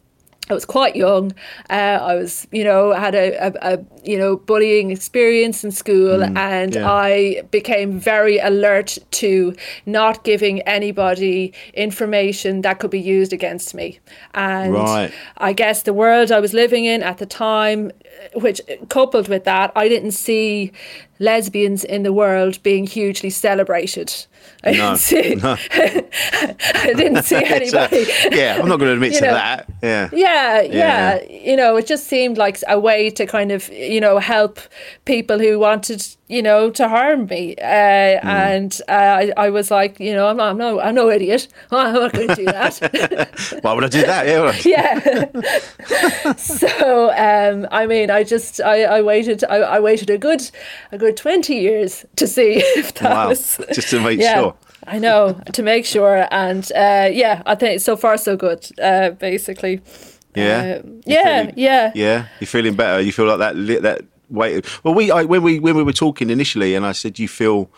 [0.50, 1.32] I was quite young.
[1.70, 6.18] Uh, I was, you know, had a, a, a, you know bullying experience in school,
[6.18, 6.90] mm, and yeah.
[6.90, 9.54] I became very alert to
[9.86, 14.00] not giving anybody information that could be used against me.
[14.34, 15.12] And right.
[15.38, 17.90] I guess the world I was living in at the time,
[18.34, 20.72] which coupled with that, I didn't see
[21.18, 24.26] lesbians in the world being hugely celebrated.
[24.62, 25.56] I no, didn't see, no.
[25.72, 28.02] I didn't see uh, anybody.
[28.02, 29.70] A, yeah, I'm not going to admit to know, that.
[29.82, 30.08] Yeah.
[30.12, 30.60] yeah.
[30.60, 34.18] yeah, yeah, You know, it just seemed like a way to kind of, you know,
[34.18, 34.58] help
[35.04, 37.54] people who wanted you know, to harm me.
[37.56, 38.24] Uh, mm.
[38.24, 41.48] And uh, I, I was like, you know, I'm not, I'm no, I'm no idiot.
[41.70, 43.58] I'm not going to do that.
[43.62, 44.26] Why would I do that?
[44.26, 44.56] Yeah.
[44.64, 46.32] yeah.
[46.36, 50.50] so, um, I mean, I just, I, I waited, I, I, waited a good,
[50.92, 53.28] a good twenty years to see if that wow.
[53.28, 54.40] was just to make yeah.
[54.40, 54.54] sure.
[54.86, 58.68] I know to make sure, and uh, yeah, I think so far so good.
[58.78, 59.80] Uh, basically,
[60.34, 62.26] yeah, uh, yeah, feeling, yeah, yeah.
[62.38, 63.00] You're feeling better.
[63.00, 64.66] You feel like that that weight.
[64.84, 67.70] Well, we I, when we when we were talking initially, and I said you feel.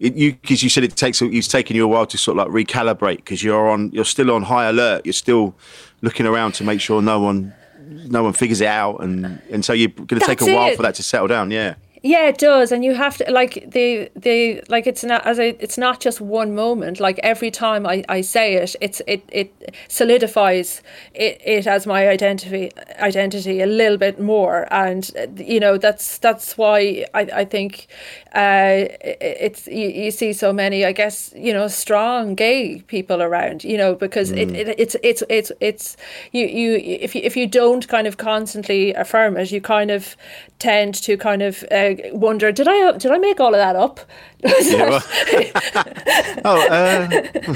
[0.00, 2.52] It, you because you said it takes it's taken you a while to sort of
[2.52, 5.54] like recalibrate because you're on you're still on high alert you're still
[6.02, 7.54] looking around to make sure no one
[7.86, 10.76] no one figures it out and and so you're going to take a while it.
[10.76, 14.10] for that to settle down yeah yeah, it does, and you have to like the
[14.14, 17.00] the like it's not as I, it's not just one moment.
[17.00, 20.82] Like every time I, I say it, it's it it solidifies
[21.14, 26.58] it, it as my identity identity a little bit more, and you know that's that's
[26.58, 27.86] why I I think
[28.34, 33.64] uh, it's you, you see so many I guess you know strong gay people around
[33.64, 34.36] you know because mm.
[34.36, 35.96] it, it it's it's it's it's
[36.32, 40.18] you you if you if you don't kind of constantly affirm it, you kind of
[40.58, 44.00] tend to kind of uh, wonder did I did I make all of that up?
[44.44, 45.02] yeah, well,
[46.44, 47.08] oh, uh,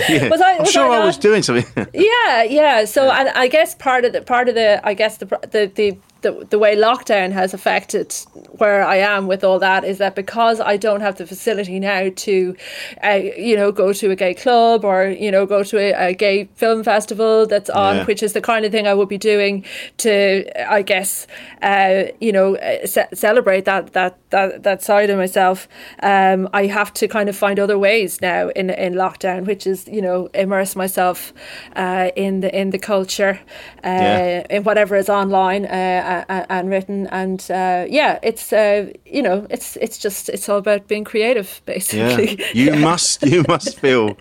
[0.09, 0.29] yeah.
[0.29, 1.66] Was I, I'm sure I, I, was doing something.
[1.92, 2.85] yeah, yeah.
[2.87, 5.98] So, and I guess part of the part of the I guess the the the
[6.22, 8.12] the, the way lockdown has affected
[8.52, 12.11] where I am with all that is that because I don't have the facility now
[12.14, 12.57] to,
[13.04, 16.14] uh, you know, go to a gay club or you know go to a, a
[16.14, 18.04] gay film festival that's on, yeah.
[18.04, 19.64] which is the kind of thing I would be doing
[19.98, 21.26] to, I guess,
[21.62, 25.68] uh, you know, uh, ce- celebrate that that that that side of myself.
[26.02, 29.87] Um, I have to kind of find other ways now in in lockdown, which is
[29.87, 31.33] you know immerse myself
[31.76, 33.40] uh, in the in the culture,
[33.85, 34.46] uh, yeah.
[34.50, 37.07] in whatever is online uh, and written.
[37.09, 41.61] And uh, yeah, it's uh, you know, it's it's just it's all about being creative,
[41.66, 42.38] basically.
[42.38, 42.47] Yeah.
[42.55, 44.16] You must you must feel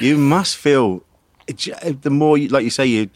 [0.00, 1.02] you must feel
[1.46, 3.10] the more you, like you say you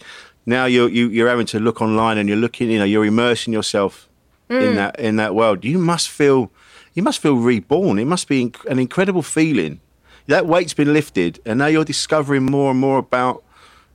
[0.46, 3.52] now you're you, you're having to look online and you're looking you know you're immersing
[3.52, 4.08] yourself
[4.48, 4.62] mm.
[4.62, 5.64] in that in that world.
[5.64, 6.50] You must feel
[6.94, 7.98] you must feel reborn.
[7.98, 9.80] It must be an incredible feeling.
[10.28, 13.44] That weight's been lifted, and now you're discovering more and more about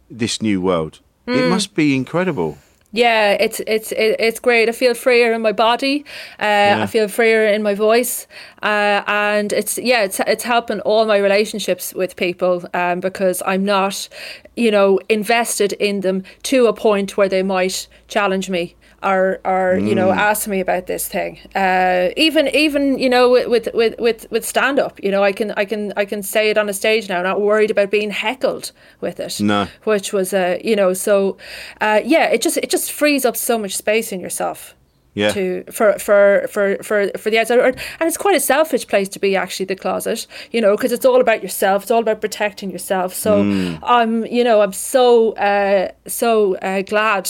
[0.10, 1.00] this new world.
[1.28, 1.38] Mm.
[1.38, 2.58] It must be incredible.
[2.94, 4.68] Yeah, it's it's it's great.
[4.68, 6.04] I feel freer in my body.
[6.40, 6.80] Uh, yeah.
[6.82, 8.28] I feel freer in my voice,
[8.62, 13.64] uh, and it's yeah, it's it's helping all my relationships with people um, because I'm
[13.64, 14.10] not,
[14.58, 19.78] you know, invested in them to a point where they might challenge me or or
[19.78, 19.88] mm.
[19.88, 20.16] you know mm.
[20.16, 21.40] ask me about this thing.
[21.56, 25.52] Uh, even even you know with with with with stand up, you know I can
[25.52, 28.72] I can I can say it on a stage now, not worried about being heckled
[29.00, 29.40] with it.
[29.40, 31.38] No, which was uh, you know so
[31.80, 34.76] uh, yeah, it just it just frees up so much space in yourself
[35.14, 35.32] yeah.
[35.32, 39.20] to for for for for for the outside and it's quite a selfish place to
[39.20, 42.72] be actually the closet you know because it's all about yourself it's all about protecting
[42.72, 43.80] yourself so mm.
[43.84, 47.30] i'm you know i'm so uh, so uh, glad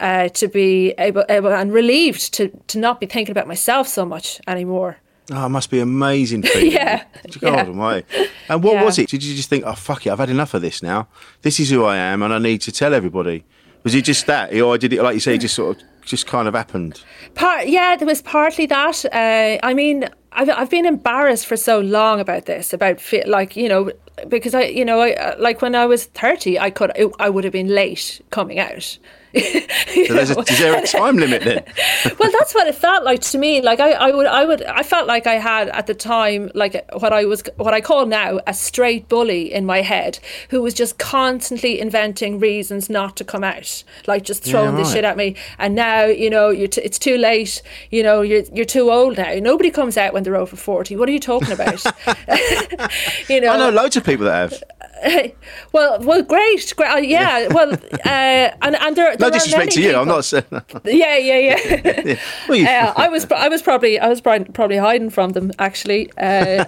[0.00, 4.04] uh, to be able, able and relieved to to not be thinking about myself so
[4.04, 6.70] much anymore Oh, it must be amazing for you.
[6.70, 7.02] yeah.
[7.40, 8.00] God yeah.
[8.48, 8.84] And what yeah.
[8.84, 9.08] was it?
[9.08, 11.08] Did you just think, oh, fuck it, I've had enough of this now?
[11.42, 13.44] This is who I am and I need to tell everybody?
[13.82, 14.54] Was it just that?
[14.54, 17.02] Or did it, like you say, just sort of just kind of happened?
[17.34, 19.04] Part, yeah, there was partly that.
[19.12, 23.68] Uh, I mean, I've, I've been embarrassed for so long about this, about like, you
[23.68, 23.90] know,
[24.28, 27.44] because I, you know, I, uh, like when I was 30, I could, I would
[27.44, 28.98] have been late coming out.
[29.36, 31.62] so there's a, is there a time limit then?
[32.18, 33.60] well, that's what it felt like to me.
[33.60, 36.88] Like I, I would, I would, I felt like I had at the time, like
[36.94, 40.18] what I was, what I call now a straight bully in my head,
[40.48, 44.78] who was just constantly inventing reasons not to come out, like just throwing yeah, right.
[44.78, 45.36] this shit at me.
[45.58, 47.62] And now, you know, t- it's too late.
[47.90, 49.34] You know, you're you're too old now.
[49.34, 50.96] Nobody comes out when they're over forty.
[50.96, 51.84] What are you talking about?
[53.28, 54.62] you know, I know loads of people that have.
[55.72, 56.90] well, well, great, great.
[56.90, 59.88] Uh, yeah, well, uh, and and there, there no disrespect to you.
[59.88, 60.02] People.
[60.02, 60.44] I'm not saying.
[60.84, 62.02] yeah, yeah, yeah.
[62.04, 62.18] yeah.
[62.48, 66.10] Well, uh, I was, I was probably, I was probably hiding from them actually.
[66.18, 66.64] Uh,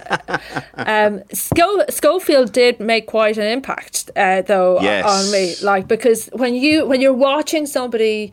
[0.75, 5.05] um, Schofield did make quite an impact, uh, though, yes.
[5.05, 5.55] on me.
[5.61, 8.31] Like because when you when you're watching somebody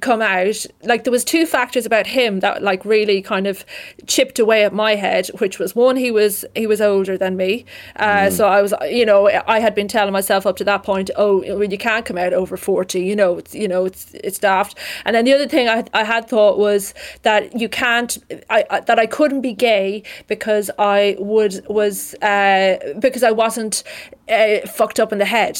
[0.00, 3.64] come out like there was two factors about him that like really kind of
[4.06, 7.64] chipped away at my head which was one he was he was older than me.
[7.96, 8.32] Uh, mm.
[8.32, 11.42] so I was you know I had been telling myself up to that point oh
[11.42, 14.78] you can't come out over 40 you know it's you know it's it's daft.
[15.04, 18.80] And then the other thing I, I had thought was that you can't I, I
[18.80, 23.82] that I couldn't be gay because I would was uh, because I wasn't
[24.28, 25.58] uh, fucked up in the head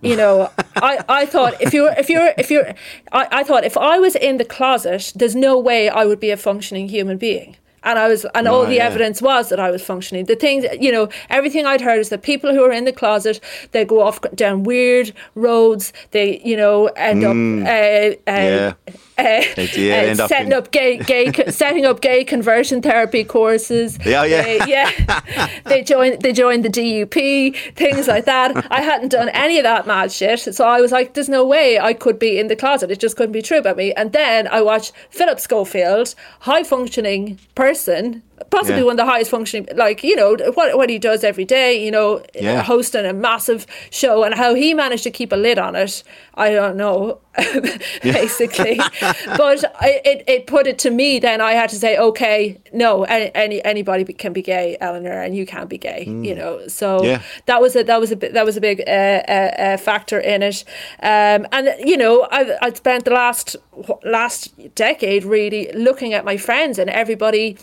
[0.00, 2.74] you know, I, I thought if you're if you're if you're
[3.12, 6.30] I, I thought if I was in the closet, there's no way I would be
[6.30, 7.56] a functioning human being.
[7.84, 8.86] and I was, and all the yeah.
[8.86, 10.26] evidence was that I was functioning.
[10.26, 13.40] The things, you know, everything I'd heard is that people who are in the closet,
[13.72, 15.92] they go off down weird roads.
[16.12, 17.30] They, you know, end up,
[17.66, 18.74] uh, uh, Mm.
[18.86, 18.94] Yeah.
[19.22, 23.24] Uh, They uh, end up setting in- up gay, gay, setting up gay conversion therapy
[23.24, 23.98] courses.
[24.04, 24.42] Yeah, yeah.
[24.42, 25.50] They, yeah.
[25.64, 28.66] they joined, they joined the DUP, things like that.
[28.70, 31.78] I hadn't done any of that mad shit, so I was like, "There's no way
[31.78, 32.90] I could be in the closet.
[32.90, 37.38] It just couldn't be true about me." And then I watched Philip Schofield, high functioning
[37.54, 38.22] person.
[38.50, 38.84] Possibly Yeah.
[38.84, 41.82] one of the highest functioning, like you know what what he does every day.
[41.84, 42.62] You know, Yeah.
[42.62, 46.02] hosting a massive show and how he managed to keep a lid on it.
[46.34, 47.18] I don't know,
[48.02, 48.76] basically.
[49.26, 51.18] but I, it, it put it to me.
[51.18, 55.36] Then I had to say, okay, no, any, any anybody can be gay, Eleanor, and
[55.36, 56.04] you can't be gay.
[56.06, 57.04] You know, so Mm.
[57.06, 57.22] Yeah.
[57.46, 60.42] that was a that was a that was a big uh, uh, uh, factor in
[60.42, 60.64] it.
[61.02, 63.56] Um, and you know, I I spent the last
[64.04, 67.56] last decade really looking at my friends and everybody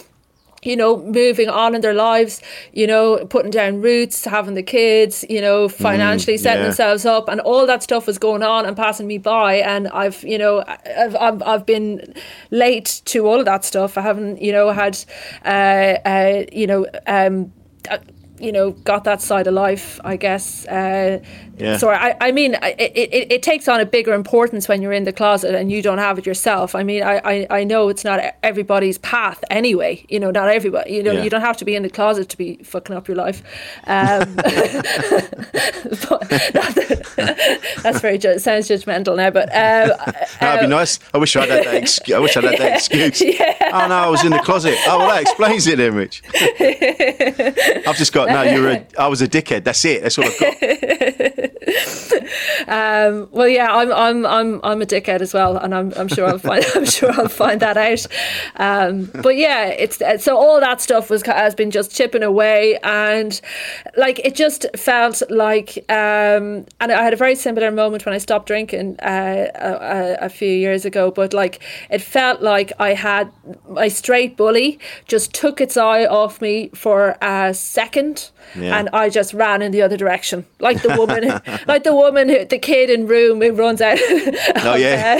[0.64, 2.42] you know, moving on in their lives,
[2.74, 6.68] you know, putting down roots, having the kids, you know, financially setting yeah.
[6.68, 9.56] themselves up, and all that stuff was going on and passing me by.
[9.56, 12.14] And I've, you know, I've, I've, I've been
[12.52, 13.98] late to all of that stuff.
[13.98, 14.98] I haven't, you know, had,
[15.46, 17.54] uh, uh, you know, um,
[17.90, 18.00] uh,
[18.40, 20.66] you know, got that side of life, I guess.
[20.66, 21.20] Uh,
[21.60, 21.78] Yeah.
[21.78, 25.04] So I, I mean, it, it, it takes on a bigger importance when you're in
[25.04, 26.74] the closet and you don't have it yourself.
[26.76, 30.06] I mean, I, I, I know it's not everybody's path anyway.
[30.10, 30.94] You know, not everybody.
[30.94, 31.24] You know, Yeah.
[31.24, 33.44] you don't have to be in the closet to be fucking up your life.
[33.88, 36.30] Um, but
[37.84, 39.96] that's very ju- sounds judgmental now, but uh,
[40.40, 41.00] That'd be nice.
[41.14, 41.74] I wish I had that.
[41.76, 42.16] Excuse.
[42.16, 43.22] I wish I had that excuse.
[43.22, 44.76] Oh no, I was in the closet.
[44.88, 46.22] Oh well, that explains it, then, Rich.
[47.88, 48.44] I've just got no.
[48.44, 48.86] You're a.
[48.98, 49.64] I was a dickhead.
[49.64, 50.02] That's it.
[50.04, 51.49] That's all I've got.
[52.68, 56.28] Um, well, yeah, I'm I'm I'm I'm a dickhead as well, and I'm I'm sure
[56.28, 58.06] I'll find I'm sure I'll find that out.
[58.58, 63.40] Um, but yeah, it's so all that stuff was has been just chipping away, and
[63.98, 68.20] like it just felt like, um, and I had a very similar moment when I
[68.20, 71.12] stopped drinking uh, a, a, few years ago.
[71.12, 73.32] But like it felt like I had
[73.68, 78.78] my straight bully just took its eye off me for a second, Yeah.
[78.78, 82.46] and I just ran in the other direction, like the woman, like the woman, who,
[82.46, 83.98] the kid in room who runs out.
[84.62, 85.18] Oh yeah.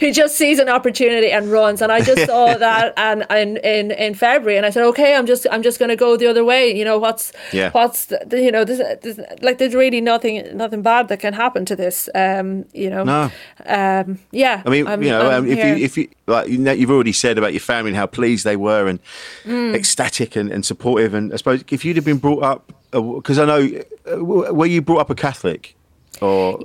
[0.00, 3.90] he just sees an opportunity and runs, and I just saw that, and, and in
[3.92, 6.44] in February, and I said, okay, I'm just I'm just going to go the other
[6.44, 6.74] way.
[6.76, 7.70] You know what's Yeah.
[7.70, 11.64] what's the, you know this, this, like there's really nothing nothing bad that can happen
[11.66, 12.08] to this.
[12.14, 13.04] Um, you know.
[13.04, 13.30] No.
[13.66, 14.62] Um, yeah.
[14.64, 17.12] I mean, I'm- you know, um, if you if you like, you know, you've already
[17.12, 18.98] said about your family and how pleased they were and
[19.44, 19.74] Mm.
[19.74, 21.14] ecstatic and, and supportive.
[21.14, 24.82] And I suppose if you'd have been brought up, because I know, uh, were you
[24.82, 25.76] brought up a Catholic,
[26.20, 26.58] or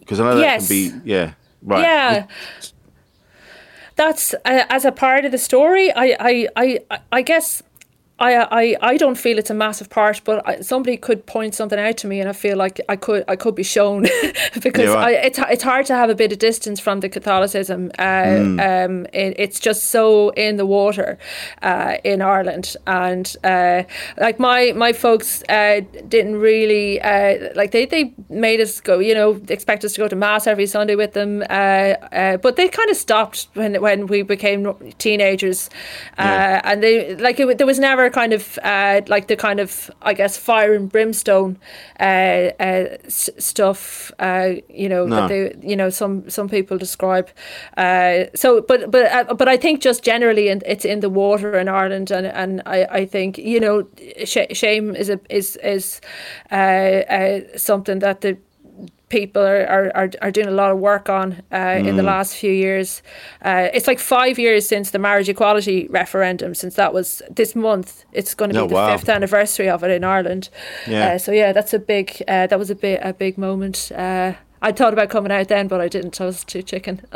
[0.00, 0.68] because I know that Yes.
[0.68, 2.26] can be, yeah, right, Yeah.
[3.96, 5.92] That's uh, as a part of the story.
[5.92, 7.62] I, I, I, I guess
[8.20, 11.78] I, I, I don't feel it's a massive part, but I, somebody could point something
[11.78, 14.02] out to me, and I feel like I could, I could be shown
[14.62, 15.16] because Yeah, right.
[15.16, 17.90] I, it's, it's hard to have a bit of distance from the Catholicism.
[17.98, 18.60] Uh, Mm.
[18.86, 21.18] um, it, it's just so in the water
[21.62, 23.82] uh, in Ireland, and uh,
[24.18, 29.14] like my my folks uh, didn't really uh, like they they made us go, you
[29.14, 32.68] know, expect us to go to mass every Sunday with them, uh, uh, but they
[32.68, 35.70] kind of stopped when when we became teenagers,
[36.18, 36.60] uh, Yeah.
[36.64, 40.14] and they like it, there was never kind of uh, like the kind of I
[40.14, 41.58] guess fire and brimstone
[42.00, 45.16] uh, uh, s- stuff, uh, you know, No.
[45.16, 47.28] that they you know some some people describe.
[47.76, 51.58] Uh, so, but but uh, but I think just generally, in, it's in the water
[51.58, 53.86] in Ireland, and and I, I think you know,
[54.24, 56.00] sh- shame is a is is
[56.52, 58.36] uh, uh, something that the
[59.10, 62.52] people are, are, are, doing a lot of work on uh, in the last few
[62.52, 63.02] years.
[63.44, 68.04] Uh, it's like five years since the marriage equality referendum, since that was this month.
[68.12, 68.96] It's going to be Oh, the wow.
[68.96, 70.48] fifth anniversary of it in Ireland.
[70.86, 71.08] Yeah.
[71.14, 72.22] Uh, so yeah, that's a big.
[72.26, 73.92] Uh, that was a big a big moment.
[73.94, 76.20] Uh, I thought about coming out then, but I didn't.
[76.20, 77.00] I was too chicken.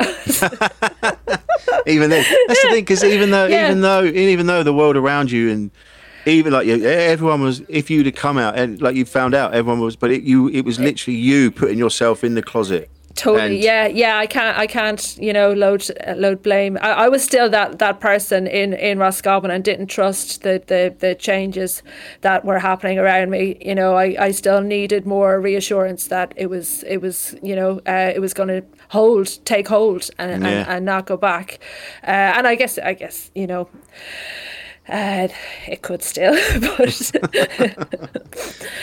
[1.85, 2.83] even then, that's the thing.
[2.83, 3.67] Because even though, Yeah.
[3.67, 5.71] even though, even though the world around you and
[6.25, 9.53] even like you, everyone was, if you'd have come out and like you found out,
[9.53, 12.89] everyone was, but it, you, it was literally you putting yourself in the closet.
[13.15, 14.17] Totally, And- yeah, yeah.
[14.17, 16.77] I can't, I can't, you know, load load blame.
[16.81, 20.93] I, I was still that that person in in Roscommon and didn't trust the, the
[20.99, 21.81] the changes
[22.21, 23.57] that were happening around me.
[23.61, 27.79] You know, I, I still needed more reassurance that it was it was you know
[27.87, 30.49] uh, it was going to hold, take hold, and, Yeah.
[30.49, 31.59] and and not go back.
[32.03, 33.69] Uh, and I guess I guess you know.
[34.87, 35.27] Uh,
[35.67, 37.11] it could still, but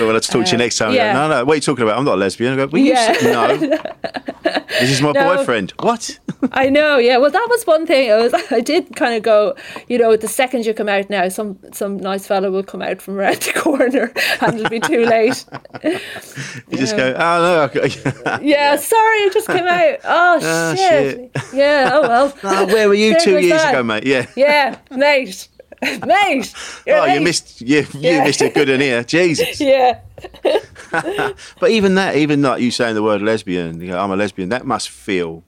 [0.01, 1.13] when I talk to you next time, go, Uh, yeah.
[1.13, 1.97] no, no, what are you talking about?
[1.99, 2.55] I'm not a lesbian.
[2.55, 3.13] I go, well, Yeah.
[3.23, 3.57] no.
[4.81, 5.37] this is my No.
[5.37, 5.73] boyfriend.
[5.79, 6.19] What?
[6.53, 7.19] I know, yeah.
[7.19, 8.11] Well, that was one thing.
[8.11, 9.55] I was, I did kind of go,
[9.89, 13.01] you know, the second you come out now, some some nice fellow will come out
[13.01, 15.45] from around the corner, and it'll be too late.
[15.85, 17.61] You just go, oh no.
[17.63, 17.89] okay."
[18.45, 19.99] Yeah, sorry, I just came out.
[20.05, 21.31] Oh Ah, shit.
[21.53, 21.91] Yeah.
[21.93, 22.37] Oh well.
[22.43, 23.73] Oh, where were you There two years that.
[23.75, 24.05] ago, mate?
[24.05, 24.27] Yeah.
[24.35, 25.49] Yeah, mate,
[26.07, 26.55] mate.
[26.89, 28.25] Oh, you missed you, you Yeah.
[28.25, 29.03] missed a good one here.
[29.05, 29.61] Jesus.
[29.73, 30.01] Yeah.
[31.61, 34.49] But even that, even like you saying the word lesbian, you go, I'm a lesbian.
[34.51, 35.43] That must feel.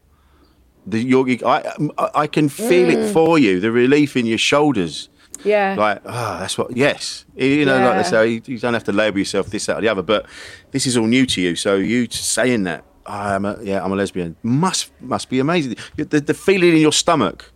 [0.86, 1.72] The, you're, I,
[2.14, 2.92] I can feel Mm.
[3.08, 3.60] it for you.
[3.60, 5.08] The relief in your shoulders.
[5.44, 5.76] Yeah.
[5.78, 6.76] Like, ah, that's what.
[6.76, 8.02] Yes, you know, like Yeah.
[8.02, 10.02] they say, you, you don't have to label yourself this, that, or the other.
[10.02, 10.26] But
[10.72, 11.56] this is all new to you.
[11.56, 15.76] So you saying that, I'm a, yeah, I'm a lesbian, must must be amazing.
[15.96, 17.50] The, the feeling in your stomach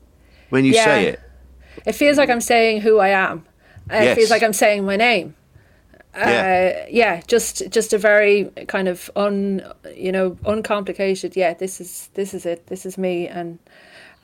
[0.51, 1.20] when you say it.
[1.87, 3.45] It feels like I'm saying who I am.
[3.91, 4.16] It Yes.
[4.16, 5.35] feels like I'm saying my name.
[6.16, 6.83] Yeah.
[6.85, 9.62] Uh, yeah, just just a very kind of un,
[9.95, 11.37] you know, uncomplicated.
[11.37, 12.66] Yeah, this is this is it.
[12.66, 13.59] This is me, and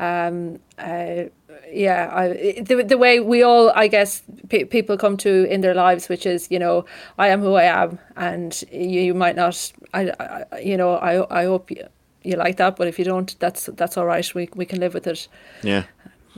[0.01, 1.25] um, uh,
[1.71, 5.75] yeah, I, the the way we all, I guess, pe- people come to in their
[5.75, 6.85] lives, which is, you know,
[7.19, 11.43] I am who I am, and you, you might not, I, I, you know, I
[11.43, 11.87] I hope you,
[12.25, 14.35] you like that, but if you don't, that's that's all right.
[14.35, 15.29] We we can live with it.
[15.63, 15.85] Yeah,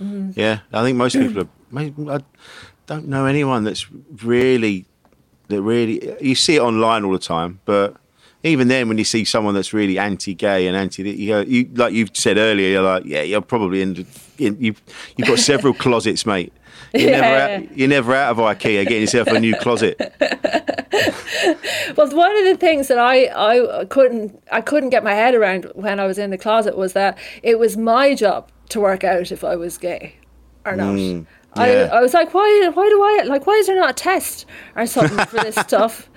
[0.01, 0.37] Mm.
[0.37, 0.61] yeah.
[0.73, 1.43] I think most people
[2.11, 2.17] are.
[2.19, 2.21] I
[2.87, 3.87] don't know anyone that's
[4.23, 4.85] really
[5.49, 6.15] that really.
[6.21, 7.97] You see it online all the time, but
[8.45, 11.93] even then, when you see someone that's really anti-gay and anti, you go, you like
[11.95, 14.07] you said earlier, you're like, yeah, you're probably in.
[14.39, 14.75] in you
[15.17, 16.53] you've got several closets, mate.
[16.95, 17.57] You're never Yeah.
[17.57, 19.99] out, you're never out of IKEA getting yourself a new closet.
[21.97, 25.71] Well, one of the things that I, I couldn't I couldn't get my head around
[25.75, 29.33] when I was in the closet was that it was my job to work out
[29.33, 30.15] if I was gay
[30.65, 30.95] or not.
[30.95, 31.23] Hmm,
[31.57, 31.89] yeah.
[31.91, 34.45] I, I was like, why why do I like why is there not a test
[34.77, 36.09] or something for this stuff?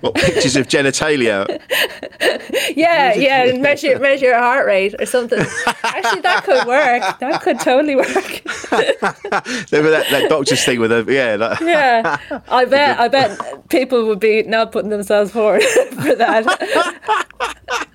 [0.00, 1.60] What pictures of genitalia?
[2.76, 5.38] Yeah, yeah, and measure measure your heart rate or something.
[5.82, 7.18] Actually, that could work.
[7.20, 8.08] That could totally work.
[9.70, 11.36] That, that doctor's thing with a yeah.
[11.36, 17.88] Like, Yeah, I bet I bet people would be not putting themselves forward for that.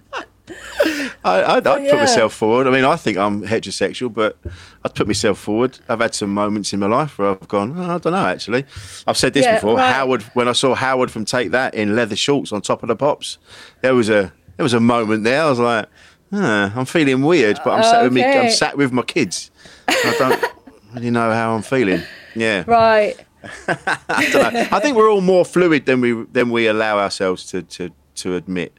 [0.86, 1.92] I, I'd, oh, I'd yeah.
[1.92, 2.68] put myself forward.
[2.68, 4.38] I mean, I think I'm heterosexual, but
[4.84, 5.78] I'd put myself forward.
[5.90, 8.66] I've had some moments in my life where I've gone, oh, I don't know, actually.
[9.06, 9.78] I've said this Yeah, before.
[9.78, 9.94] right.
[9.94, 12.96] Howard, when I saw Howard from Take That in leather shorts on top of the
[12.96, 13.38] pops,
[13.82, 15.44] there was a there was a moment there.
[15.44, 15.88] I was like,
[16.32, 18.24] huh, I'm feeling weird, but I'm sat with me.
[18.24, 19.52] I'm sat with my kids.
[19.88, 20.44] I don't
[20.96, 22.02] really know how I'm feeling.
[22.36, 23.16] Yeah, Right.
[23.68, 24.68] I.
[24.72, 28.36] I think we're all more fluid than we than we allow ourselves to to, to
[28.36, 28.74] admit.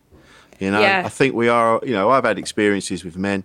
[0.61, 1.03] You know, Yeah.
[1.05, 1.81] I think we are.
[1.83, 3.45] You know, I've had experiences with men.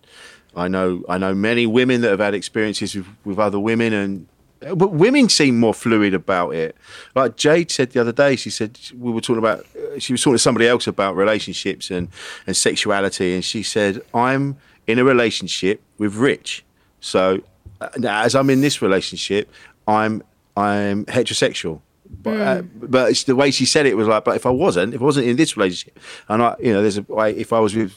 [0.56, 4.28] I know I know many women that have had experiences with, with other women, and
[4.76, 6.76] but women seem more fluid about it.
[7.14, 9.60] Like Jade said the other day, she said we were talking about.
[9.76, 12.08] uh, She was talking to somebody else about relationships and
[12.48, 14.58] and sexuality, and she said, "I'm
[14.88, 16.64] in a relationship with Rich,
[17.00, 17.42] so
[17.82, 19.50] uh, now as I'm in this relationship,
[19.88, 20.22] I'm
[20.58, 21.82] I'm heterosexual."
[22.22, 24.94] But, uh, but it's the way she said it was like, but if I wasn't,
[24.94, 27.60] if I wasn't in this relationship, and I, you know, there's a way, if I
[27.60, 27.94] was with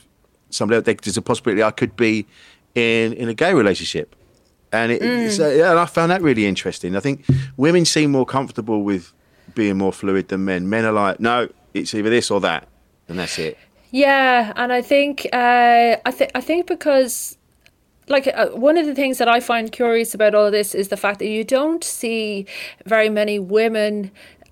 [0.51, 2.27] somebody else, there's a possibility I could be
[2.75, 4.15] in in a gay relationship,
[4.73, 6.97] and it, it's, uh, yeah, and I found that really interesting.
[6.97, 7.25] I think
[7.57, 9.13] women seem more comfortable with
[9.55, 10.69] being more fluid than men.
[10.69, 12.69] Men are like, no, it's either this or that,
[13.09, 13.57] and that's it.
[13.91, 17.38] Yeah, and I think uh, I think I think because
[18.09, 20.89] like uh, one of the things that I find curious about all of this is
[20.89, 22.47] the fact that you don't see
[22.87, 24.11] very many women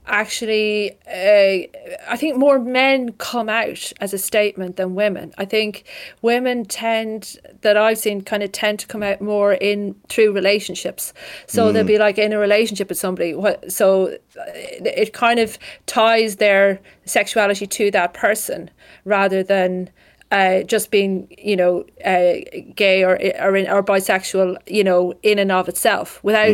[0.09, 1.67] actually uh,
[2.09, 5.35] I think more men come out as a statement than women.
[5.37, 5.83] I think
[6.23, 11.13] women tend that I've seen kind of tend to come out more in through relationships.
[11.49, 13.35] So they'll be like in a relationship with somebody.
[13.35, 18.71] what- So it, it kind of ties their sexuality to that person
[19.05, 19.91] rather than
[20.31, 22.35] uh, just being, you know, uh,
[22.75, 26.47] gay or or, in, or bisexual, you know, in and of itself, without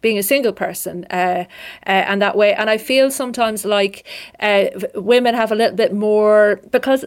[0.00, 1.44] being a single person, uh, uh,
[1.86, 2.54] and that way.
[2.54, 4.06] And I feel sometimes like
[4.40, 7.04] uh, women have a little bit more because.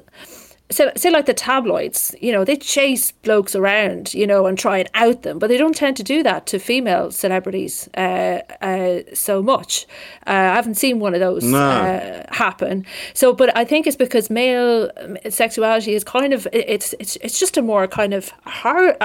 [0.72, 4.78] So, say like the tabloids, you know, they chase blokes around, you know, and try
[4.78, 9.00] and out them, but they don't tend to do that to female celebrities uh, uh,
[9.14, 9.88] so much.
[10.28, 11.58] Uh, I haven't seen one of those No.
[11.58, 12.86] uh, happen.
[13.16, 14.92] So, but I think it's because male
[15.30, 18.96] sexuality is kind of it's it's it's just a more kind of hard.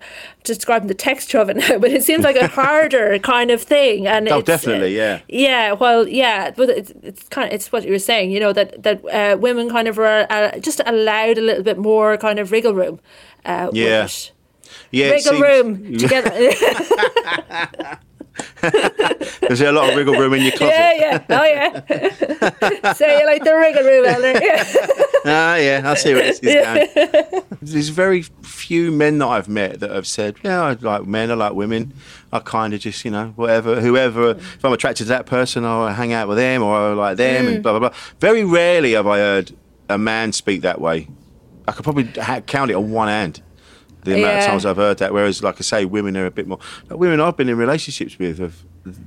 [0.44, 4.06] Describing the texture of it now, but it seems like a harder kind of thing,
[4.06, 5.20] and Oh, it's, uh, definitely, yeah.
[5.28, 5.72] yeah.
[5.72, 8.82] Well, yeah, but it's, it's kind of it's what you were saying, you know, that
[8.82, 12.50] that uh, women kind of are uh, just allowed a little bit more kind of
[12.52, 13.00] wriggle room.
[13.44, 14.08] Uh, Yeah.
[14.90, 16.52] Yeah, wriggle seems- room together.
[19.50, 20.74] Is there a lot of wriggle room in your closet?
[20.74, 21.24] Yeah, yeah.
[21.28, 22.92] Oh, yeah.
[22.94, 24.04] so you like the wriggle room.
[24.42, 24.74] Yeah.
[25.24, 27.44] Ah, yeah, I see where this is going.
[27.62, 31.34] There's very few men that I've met that have said, "Yeah, I like men, I
[31.34, 31.92] like women.
[32.32, 34.30] I kind of just, you know, whatever, whoever.
[34.30, 37.44] If I'm attracted to that person, I'll hang out with them, or I like them,
[37.46, 37.54] Mm.
[37.54, 39.52] and blah blah blah." Very rarely have I heard
[39.88, 41.06] a man speak that way.
[41.68, 43.42] I could probably ha- count it on one hand.
[44.04, 46.48] The amount of times I've heard that, whereas, like I say, women are a bit
[46.48, 46.58] more.
[46.90, 48.56] Like women I've been in relationships with, have,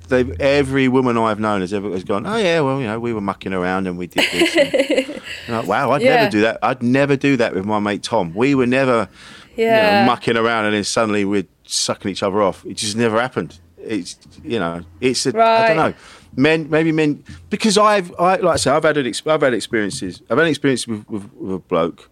[0.07, 3.11] they've every woman I've known has ever has gone, oh yeah, well, you know, we
[3.11, 4.55] were mucking around and we did this.
[4.55, 5.21] and-
[5.57, 6.15] like, wow, I'd Yeah.
[6.15, 6.59] never do that.
[6.63, 8.33] I'd never do that with my mate Tom.
[8.33, 9.09] We were never
[9.57, 12.65] you know, mucking around and then suddenly we're sucking each other off.
[12.65, 13.59] It just never happened.
[13.77, 15.67] It's you know, it's a, I Right.
[15.67, 15.93] don't know.
[16.37, 20.21] Men, maybe men, because I've, I like I say, I've had an, I've had experiences.
[20.29, 22.09] I've had experience with, with, with a bloke,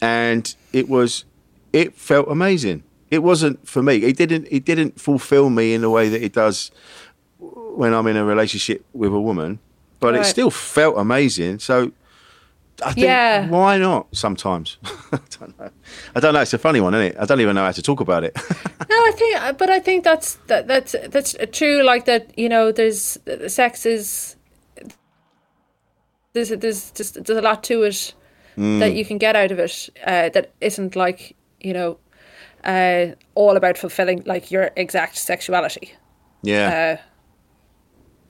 [0.00, 1.24] and it was,
[1.72, 2.82] it felt amazing.
[3.10, 3.96] It wasn't for me.
[3.96, 4.46] It didn't.
[4.50, 6.70] It didn't fulfil me in the way that it does
[7.38, 9.58] when I'm in a relationship with a woman.
[9.98, 11.58] But it still felt amazing.
[11.58, 11.92] So
[12.82, 13.48] I think Yeah.
[13.48, 14.06] why not?
[14.12, 14.78] Sometimes
[15.12, 15.70] I don't know.
[16.14, 16.40] I don't know.
[16.40, 17.16] It's a funny one, isn't it?
[17.20, 18.36] I don't even know how to talk about it.
[18.90, 21.84] No, I think, but I think that's that, that's that's true.
[21.84, 24.34] Like that, you know, there's sex is
[26.32, 28.14] there's there's just there's a lot to it
[28.56, 31.98] that you can get out of it uh, that isn't like you know
[32.64, 35.94] uh, all about fulfilling like your exact sexuality.
[36.42, 36.98] yeah.
[36.98, 37.02] Uh,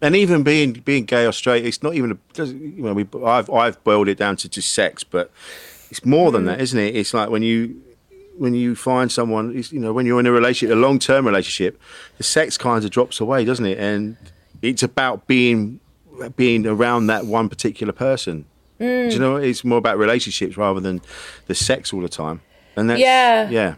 [0.02, 3.50] and even being being gay or straight, it's not even a, you know we I've
[3.50, 5.30] I've boiled it down to just sex, but
[5.90, 6.96] it's more than that, isn't it?
[6.96, 7.82] It's like when you
[8.38, 11.26] when you find someone, it's, you know, when you're in a relationship, a long term
[11.26, 11.78] relationship,
[12.16, 13.78] the sex kind of drops away, doesn't it?
[13.78, 14.16] And
[14.62, 15.80] it's about being
[16.36, 18.46] being around that one particular person.
[18.78, 19.36] Do you know?
[19.36, 21.02] It's more about relationships rather than
[21.46, 22.40] the sex all the time.
[22.76, 23.48] And that's Yeah.
[23.50, 23.74] yeah.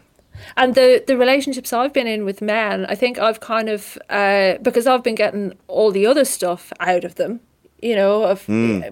[0.57, 4.57] And the the relationships I've been in with men, I think I've kind of uh,
[4.61, 7.39] because I've been getting all the other stuff out of them.
[7.81, 8.47] You know, of,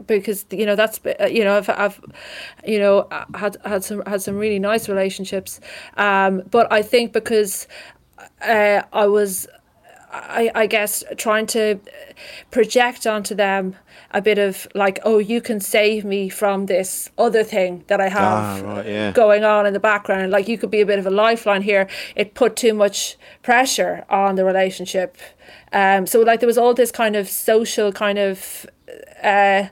[0.06, 2.02] because you know that's uh, you know I've, I've
[2.66, 5.62] you know had had some had some really nice relationships,
[5.96, 7.68] um, but I think because
[8.42, 9.48] uh, I was
[10.14, 11.80] I, I guess trying to
[12.52, 13.76] project onto them
[14.12, 18.10] a bit of like, oh, you can save me from this other thing that I
[18.10, 18.22] have
[18.66, 19.12] Ah, right, yeah.
[19.14, 20.32] going on in the background.
[20.32, 21.88] Like you could be a bit of a lifeline here.
[22.16, 25.18] It put too much pressure on the relationship.
[25.72, 28.66] Um, so like there was all this kind of social kind of
[29.24, 29.68] uh,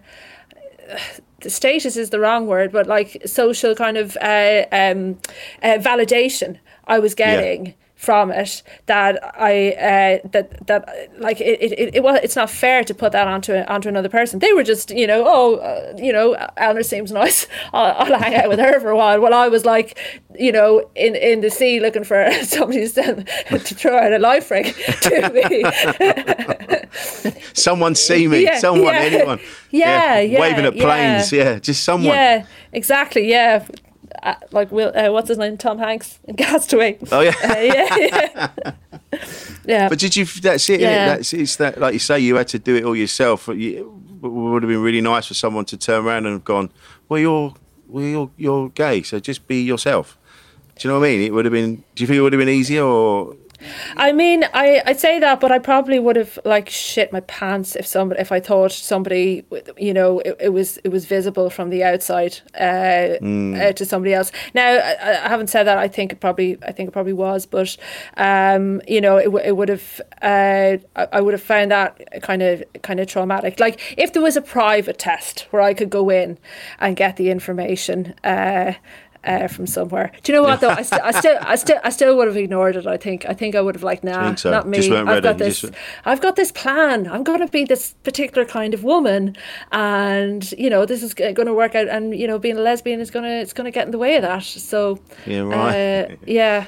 [1.42, 5.20] the status is the wrong word, but like social kind of uh, um,
[5.62, 11.96] uh, validation I was getting from it that I uh, that that like it, it,
[11.96, 14.40] it, was it's not fair to put that onto onto another person.
[14.40, 17.46] They were just you know oh uh, you know Eleanor seems nice.
[17.74, 19.20] I'll, I'll hang out with her for a while.
[19.20, 20.00] Well, I was like
[20.40, 24.50] you know in in the sea looking for somebody to, to throw out a life
[24.50, 24.64] ring
[25.02, 25.66] to me.
[27.54, 28.44] Someone see me.
[28.44, 29.02] Yeah, someone, yeah.
[29.02, 29.40] anyone.
[29.72, 30.84] Yeah, yeah, Waving at yeah.
[30.84, 31.34] planes.
[31.34, 32.16] Yeah, just someone.
[32.16, 33.30] Yeah, exactly.
[33.30, 33.66] Yeah,
[34.24, 35.58] uh, like Will, uh, what's his name?
[35.58, 36.98] Tom Hanks in Castaway.
[37.12, 37.34] Oh yeah.
[37.44, 38.50] Uh, yeah, yeah.
[39.66, 39.90] yeah.
[39.90, 40.26] But did you?
[40.26, 40.82] That's it.
[40.82, 40.90] Yeah.
[40.90, 41.16] Yeah.
[41.16, 41.80] That's it's that.
[41.80, 43.50] Like you say, you had to do it all yourself.
[43.50, 43.86] It
[44.22, 46.72] would have been really nice for someone to turn around and have gone,
[47.08, 47.54] "Well, you're,
[47.88, 50.18] well, you're, you're gay, so just be yourself."
[50.78, 51.22] Do you know what I mean?
[51.22, 51.84] It would have been.
[51.96, 53.36] Do you think it would have been easier, or
[53.98, 57.76] I mean, I I'd say that, but I probably would have like shit my pants
[57.76, 59.44] if somebody if I thought somebody,
[59.78, 64.14] you know, it, it was it was visible from the outside uh, uh, to somebody
[64.14, 64.32] else.
[64.54, 65.78] Now, I, I haven't said that.
[65.78, 67.76] I think it probably I think it probably was, but
[68.18, 72.42] um, you know, it, it would have uh, I, I would have found that kind
[72.42, 73.60] of kind of traumatic.
[73.60, 76.38] Like if there was a private test where I could go in
[76.80, 78.16] and get the information.
[78.24, 78.74] Uh,
[79.24, 80.12] uh, from somewhere.
[80.24, 80.70] Do you know what though?
[80.70, 82.88] I, st- I still, I still, I still would have ignored it.
[82.88, 84.50] I think, I think I would have like, nah, so?
[84.52, 84.92] not me.
[84.92, 85.74] I've got this, just-
[86.06, 87.08] I've got this plan.
[87.08, 89.36] I'm going to be this particular kind of woman,
[89.72, 91.88] and you know, this is going to work out.
[91.88, 93.98] And you know, being a lesbian is going to, it's going to get in the
[93.98, 94.44] way of that.
[94.44, 96.12] So, Yeah, right.
[96.12, 96.66] uh, yeah,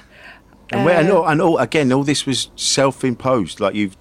[0.71, 3.59] and, where, and, Uh, all, and all again, all this was self-imposed.
[3.59, 3.95] Like you've,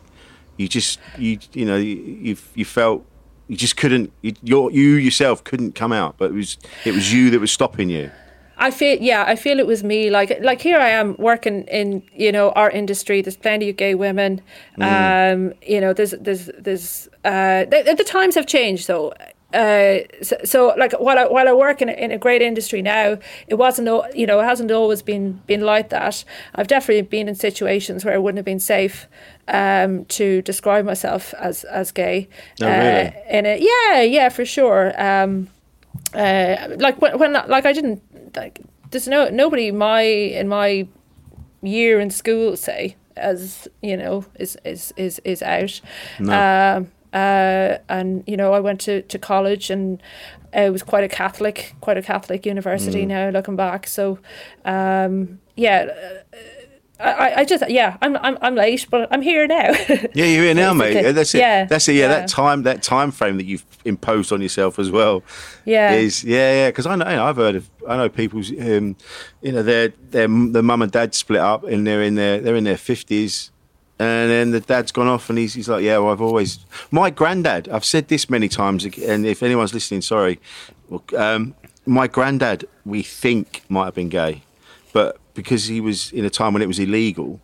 [0.57, 3.07] you just, you, you know, you, you, you felt
[3.49, 4.13] you just couldn't.
[4.23, 7.91] You, you yourself couldn't come out, but it was, it was you that was stopping
[7.91, 8.11] you.
[8.61, 10.11] I feel yeah, I feel it was me.
[10.11, 13.23] Like like here I am working in you know our industry.
[13.23, 14.43] There's plenty of gay women.
[14.79, 19.15] Um, you know there's there's there's uh, the, the times have changed though.
[19.53, 22.83] Uh, so, so like while I, while I work in a, in a great industry
[22.83, 26.23] now, it wasn't you know it hasn't always been been like that.
[26.55, 29.09] I've definitely been in situations where it wouldn't have been safe
[29.49, 32.29] um, to describe myself as as gay.
[32.61, 33.09] Oh, really?
[33.09, 34.93] Uh, in it, yeah, yeah, for sure.
[35.03, 35.49] Um,
[36.15, 38.03] uh, like when, when like I didn't
[38.37, 40.89] like there's no nobody my in my
[41.63, 45.81] year in school say as you know is is is is out.
[46.77, 50.01] Um, uh, and you know, I went to, to college and
[50.53, 53.05] it was quite a Catholic, quite a Catholic university.
[53.07, 54.19] Now looking back, so
[54.65, 56.23] um, yeah.
[57.01, 59.71] I, I just yeah I'm, I'm I'm late but I'm here now.
[60.15, 61.13] Yeah, you're here now, mate.
[61.13, 61.39] That's it.
[61.39, 61.95] Yeah, That's it.
[61.95, 62.09] Yeah, yeah.
[62.09, 65.23] that time, that time frame that you've imposed on yourself as well.
[65.65, 65.93] Yeah.
[65.93, 66.69] is yeah, yeah.
[66.69, 68.97] Because I know, I've heard of, I know people's, um,
[69.41, 72.57] you know, their their the mum and dad split up, and they're in their they're
[72.57, 73.51] in their fifties,
[73.99, 76.59] and then the dad's gone off, and he's he's like, yeah, well, I've always
[76.91, 77.69] my granddad.
[77.69, 80.41] I've said this many times, and if anyone's listening, sorry,
[81.17, 81.55] um,
[81.87, 84.43] my granddad we think might have been gay,
[84.93, 87.41] but because he was in a time when it was illegal.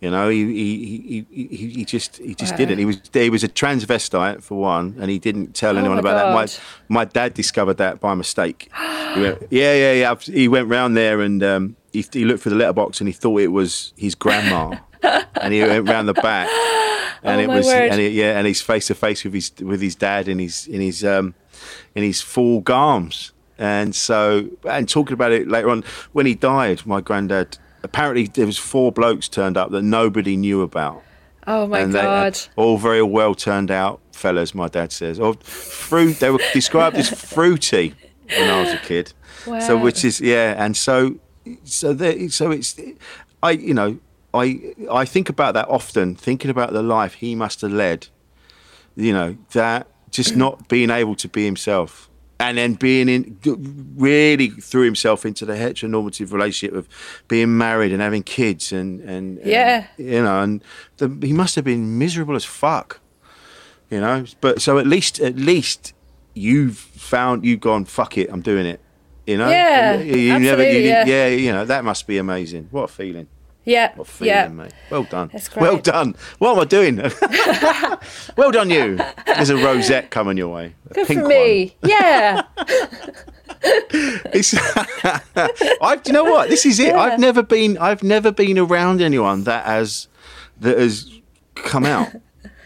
[0.00, 2.56] You know, he he, he, he, he just he just Wow.
[2.58, 2.78] didn't.
[2.78, 6.16] He was he was a transvestite for one, and he didn't tell Oh anyone about
[6.16, 6.32] that.
[6.34, 6.46] My
[7.00, 8.70] my dad discovered that by mistake.
[9.16, 10.14] He went, yeah, yeah, yeah.
[10.20, 13.40] He went round there and um, he, he looked for the letterbox and he thought
[13.40, 14.76] it was his grandma,
[15.40, 16.50] and he went round the back,
[17.22, 19.80] and Oh, it was and he, yeah, and he's face to face with his with
[19.80, 21.34] his dad in his in his um,
[21.94, 23.30] in his full garms.
[23.58, 25.82] And so, and talking about it later on,
[26.12, 30.60] when he died, my granddad apparently there was four blokes turned up that nobody knew
[30.60, 31.00] about
[31.46, 32.36] oh my and they- god.
[32.56, 34.54] all very well turned out fellas.
[34.54, 36.18] My dad says, or fruit.
[36.18, 37.94] They were described as fruity
[38.36, 39.12] when I was a kid.
[39.46, 39.60] Wow.
[39.60, 41.16] So which is yeah, and so
[41.64, 42.80] so there, so it's
[43.42, 43.98] I you know
[44.34, 48.08] I I think about that often, thinking about the life he must have led.
[48.96, 52.08] You know that just not being able to be himself.
[52.38, 53.38] And then being in,
[53.96, 56.86] really threw himself into the heteronormative relationship of
[57.28, 59.86] being married and having kids and and, and, Yeah.
[59.96, 60.62] you know, and
[60.98, 63.00] the, he must have been miserable as fuck,
[63.90, 64.24] you know.
[64.42, 65.94] But so at least, at least
[66.34, 68.80] you've found you've gone fuck it, I'm doing it,
[69.26, 69.48] you know.
[69.48, 71.06] Yeah, you, you absolutely, yeah.
[71.06, 72.68] yeah, you know that must be amazing.
[72.70, 73.28] What a feeling,
[73.66, 74.48] Yeah, what feeling, yeah.
[74.48, 74.72] mate.
[74.90, 76.14] Well done, That's well done.
[76.38, 76.96] What am I doing?
[78.36, 78.98] well done, you.
[79.26, 80.74] There's a rosette coming your way.
[80.90, 81.76] A Good pink for me.
[81.82, 82.42] Yeah.
[83.62, 84.54] It's,
[85.82, 86.48] I've, do you know what?
[86.48, 86.88] This is it.
[86.88, 87.00] Yeah.
[87.00, 87.76] I've never been.
[87.78, 90.08] I've never been around anyone that has
[90.60, 91.10] that has
[91.54, 92.08] come out.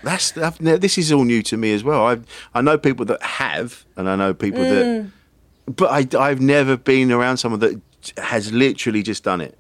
[0.03, 2.07] That's I've, this is all new to me as well.
[2.07, 2.18] I
[2.55, 5.11] I know people that have, and I know people Mm.
[5.66, 7.80] that, but I I've never been around someone that
[8.18, 9.57] has literally just done it.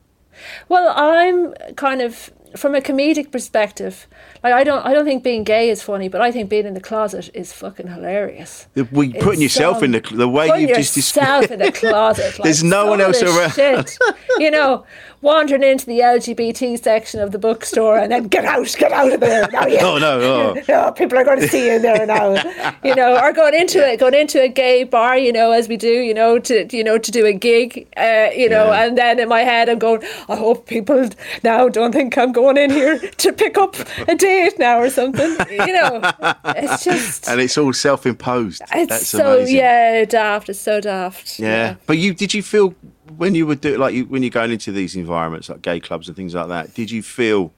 [0.68, 4.06] Well, I'm kind of from a comedic perspective.
[4.42, 6.74] Like I don't, I don't think being gay is funny, but I think being in
[6.74, 8.66] the closet is fucking hilarious.
[8.74, 11.52] We putting It's yourself so- in the the way you've just yourself described.
[11.52, 12.34] in the closet.
[12.38, 13.50] Like, There's no one else around.
[13.52, 13.98] shit.
[14.38, 14.84] you know,
[15.20, 19.20] wandering into the LGBT section of the bookstore and then get out, get out of
[19.20, 19.46] there.
[19.52, 19.80] Now, yeah.
[19.90, 20.20] Oh no!
[20.20, 20.62] Oh.
[20.68, 22.34] No, people are going to see you there now.
[22.82, 25.76] you know, or going into it, going into a gay bar, you know, as we
[25.76, 28.84] do, you know, to you know to do a gig, uh, you know, Yeah.
[28.84, 31.08] and then in my head I'm going, I hope people
[31.42, 33.76] now don't think I'm going in here to pick up
[34.08, 35.30] a date now or something.
[35.50, 36.00] You know,
[36.46, 37.28] it's just.
[37.28, 38.62] And it's all self-imposed.
[38.72, 39.56] it's That's so amazing.
[39.56, 40.48] yeah daft.
[40.48, 41.38] It's so daft.
[41.38, 41.76] Yeah.
[41.86, 42.74] But you did you feel
[43.16, 46.08] when you were do like you, when you're going into these environments like gay clubs
[46.08, 46.74] and things like that?
[46.74, 47.52] Did you feel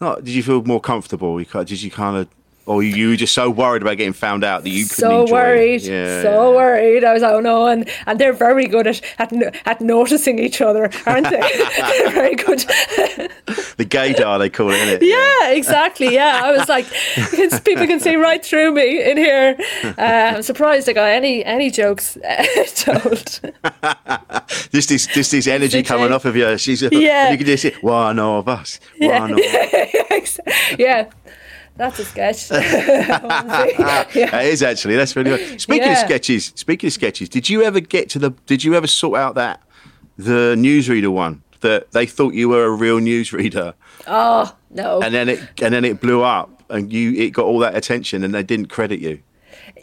[0.00, 0.24] not?
[0.24, 1.36] Did you feel more comfortable?
[1.38, 2.28] Did you kind of,
[2.66, 6.22] or you were just so worried about getting found out that you so worried, Yeah.
[6.22, 6.56] so yeah.
[6.56, 7.04] worried.
[7.04, 9.32] I was like, oh no, and, and they're very good at at,
[9.66, 11.40] at noticing each other, aren't they?
[11.40, 12.60] they're very good.
[13.76, 15.06] The gaydar they call it, isn't it?
[15.06, 16.12] yeah, exactly.
[16.14, 16.86] Yeah, I was like,
[17.64, 19.56] people can see right through me in here.
[19.84, 22.16] Uh, I'm surprised I got any any jokes
[22.76, 23.40] told.
[24.72, 26.56] Just this, just this energy It's coming off of you.
[26.58, 27.30] She's Yeah.
[27.30, 29.20] You can just see one of us, Yeah.
[29.20, 30.40] one of us.
[30.78, 31.10] yeah,
[31.76, 32.50] that's a sketch.
[32.50, 34.06] yeah.
[34.14, 34.96] It is actually.
[34.96, 35.60] That's really good.
[35.60, 38.30] Speaking of sketches, speaking of sketches, did you ever get to the?
[38.46, 39.62] Did you ever sort out that
[40.16, 43.74] the newsreader one that they thought you were a real newsreader,
[44.06, 45.00] Oh no.
[45.02, 48.22] and then it and then it blew up, and you it got all that attention,
[48.22, 49.20] and they didn't credit you.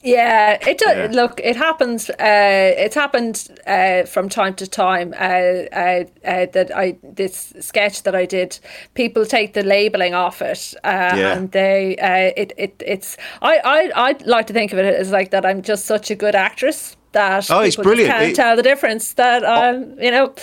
[0.03, 0.97] Yeah, it does.
[0.97, 1.21] Yeah.
[1.21, 2.09] Look, it happens.
[2.09, 5.13] Uh, it's happened uh, from time to time.
[5.13, 8.59] Uh, uh, uh, that I this sketch that I did,
[8.95, 11.37] people take the labeling off it, uh, Yeah.
[11.37, 13.15] and they uh, it it it's.
[13.41, 15.45] I I I like to think of it as like that.
[15.45, 16.97] I'm just such a good actress.
[17.13, 18.09] That Oh, it's brilliant.
[18.11, 19.13] Can't It- tell the difference.
[19.13, 20.33] That um, you know,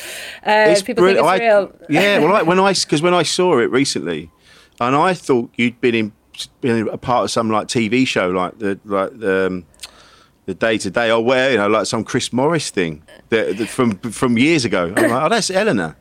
[0.45, 1.27] uh, people brilliant.
[1.27, 1.73] think it's I- real.
[1.89, 4.31] yeah, well, I, when I because when I saw it recently,
[4.79, 6.13] and I thought you'd been in
[6.47, 9.47] been a part of some like TV show, like the like the.
[9.47, 9.67] Um,
[10.47, 13.69] the day to day, or where you know, like some Chris Morris thing that, that
[13.69, 14.95] from from years ago.
[14.97, 15.95] Like, oh, that's Eleanor.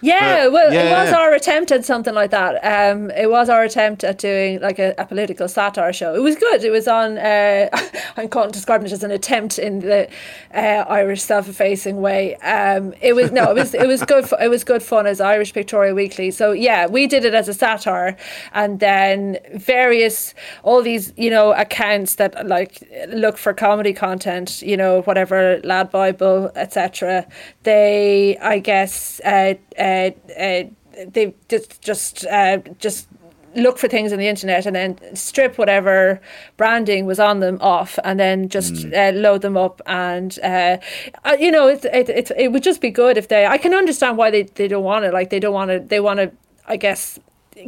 [0.00, 1.04] Yeah, But- well, it yeah.
[1.04, 2.54] was our attempt at something like that.
[2.64, 6.14] Um, it was our attempt at doing like a, a political satire show.
[6.14, 6.62] It was good.
[6.62, 7.18] It was on.
[7.18, 7.68] Uh,
[8.16, 10.08] I'm calling describing it as an attempt in the
[10.54, 12.36] uh, Irish self-effacing way.
[12.36, 14.28] Um, it was no, it was it was good.
[14.28, 16.30] fu- It was good fun as Irish Pictorial Weekly.
[16.30, 18.16] So yeah, we did it as a satire,
[18.52, 20.32] and then various
[20.62, 24.62] all these you know accounts that like look for comedy content.
[24.62, 27.26] You know whatever Lad Bible etc.
[27.64, 29.20] They I guess.
[29.24, 29.54] Uh,
[29.88, 30.64] uh, uh,
[31.06, 33.08] they just just uh, just
[33.54, 36.20] look for things on the internet and then strip whatever
[36.56, 40.76] branding was on them off and then just uh, load them up and uh,
[41.24, 43.74] uh, you know it, it, it, it would just be good if they I can
[43.74, 45.12] understand why they, they don't want it.
[45.12, 46.30] Like they don't want to they want to
[46.66, 47.18] I guess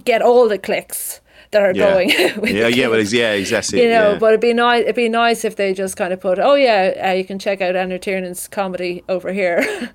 [0.04, 1.20] get all the clicks
[1.52, 1.90] that are Yeah.
[1.92, 2.10] going
[2.56, 3.82] yeah, yeah, well, yeah, exactly.
[3.82, 4.18] you know yeah.
[4.18, 7.08] but it'd be nice it'd be nice if they just kind of put oh yeah
[7.08, 9.60] uh, you can check out Andrew Tiernan's comedy over here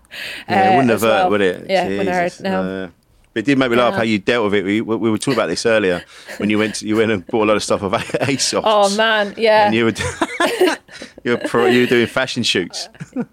[0.49, 1.29] Yeah, it uh, wouldn't have hurt, well.
[1.31, 1.69] would it?
[1.69, 2.89] yeah wouldn't hurt Jesus, no uh,
[3.33, 3.97] but it did make me laugh Yeah.
[3.97, 4.63] how you dealt with it.
[4.63, 6.05] We, we were talking about this earlier
[6.37, 7.91] when you went to, you went and bought a lot of stuff of
[8.31, 8.61] ASOS.
[8.63, 9.93] oh man yeah And you were
[11.25, 12.87] you were pro, you were doing fashion shoots.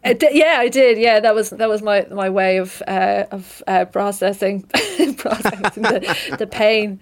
[0.04, 0.98] I di- yeah, I did.
[0.98, 4.62] Yeah, that was that was my, my way of uh, of uh, processing
[5.16, 7.00] processing the, the pain,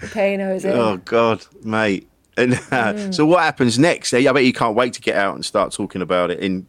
[0.00, 0.72] the pain I was in.
[0.72, 2.08] Oh God, mate.
[2.36, 2.56] And uh,
[2.94, 3.14] Mm.
[3.14, 4.14] so what happens next?
[4.14, 6.66] I bet you can't wait to get out and start talking about it in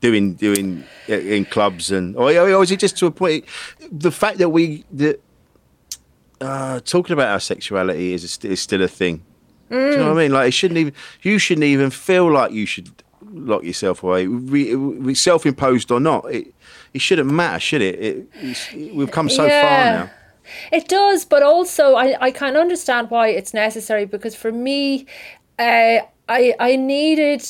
[0.00, 3.44] doing doing in clubs and or, or is it just to a point?
[3.90, 5.20] The fact that we that
[6.40, 9.22] uh, talking about our sexuality is is still a thing.
[9.70, 10.32] Do you know what I mean?
[10.32, 12.90] Like it shouldn't even you shouldn't even feel like you should
[13.32, 16.30] lock yourself away, re, re, self-imposed or not.
[16.30, 16.54] It
[16.92, 17.98] it shouldn't matter, should it?
[18.74, 20.10] it we've come so far now.
[20.72, 25.06] It does, but also I, I can understand why it's necessary because for me,
[25.58, 27.42] uh, I I needed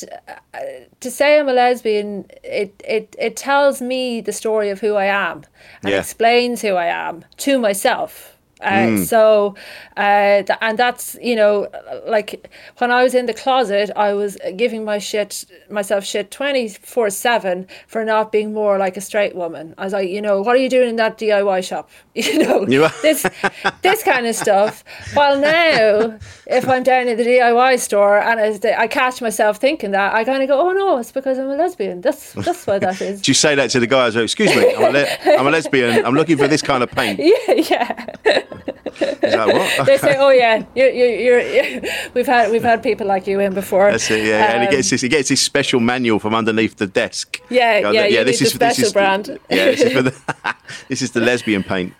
[0.53, 0.59] uh,
[0.99, 2.25] to say I'm a lesbian.
[2.43, 5.43] It it it tells me the story of who I am
[5.83, 5.99] and Yeah.
[5.99, 8.34] explains who I am to myself.
[8.61, 9.55] Uh, So,
[9.97, 11.67] uh, th- and that's you know,
[12.07, 16.69] like when I was in the closet, I was giving my shit myself shit twenty
[16.69, 19.73] four seven for not being more like a straight woman.
[19.77, 21.89] I was like, you know, what are you doing in that DIY shop?
[22.15, 23.25] You know, You this
[23.81, 24.83] this kind of stuff.
[25.13, 29.91] While now, if I'm down in the DIY store and I, I catch myself thinking
[29.91, 31.99] that, I kind of go, oh no, it's because I'm a lesbian.
[32.01, 33.21] That's that's why that is.
[33.25, 34.15] Do you say that to the guys?
[34.15, 36.05] Excuse me, I'm a, le- I'm a lesbian.
[36.05, 37.19] I'm looking for this kind of paint.
[37.69, 38.43] yeah, yeah.
[39.01, 39.85] Is that what?
[39.87, 41.39] they say, "Oh yeah, you're, you're,
[41.81, 41.81] you're,
[42.13, 44.25] we've had we've had people like you in before." That's it.
[44.25, 45.01] Yeah, and he Um, gets this.
[45.01, 47.41] He gets this special manual from underneath the desk.
[47.49, 49.39] Yeah, Go, yeah, you need the special the- brand.
[49.49, 50.15] yeah, this is for the.
[50.89, 51.93] this is the lesbian paint.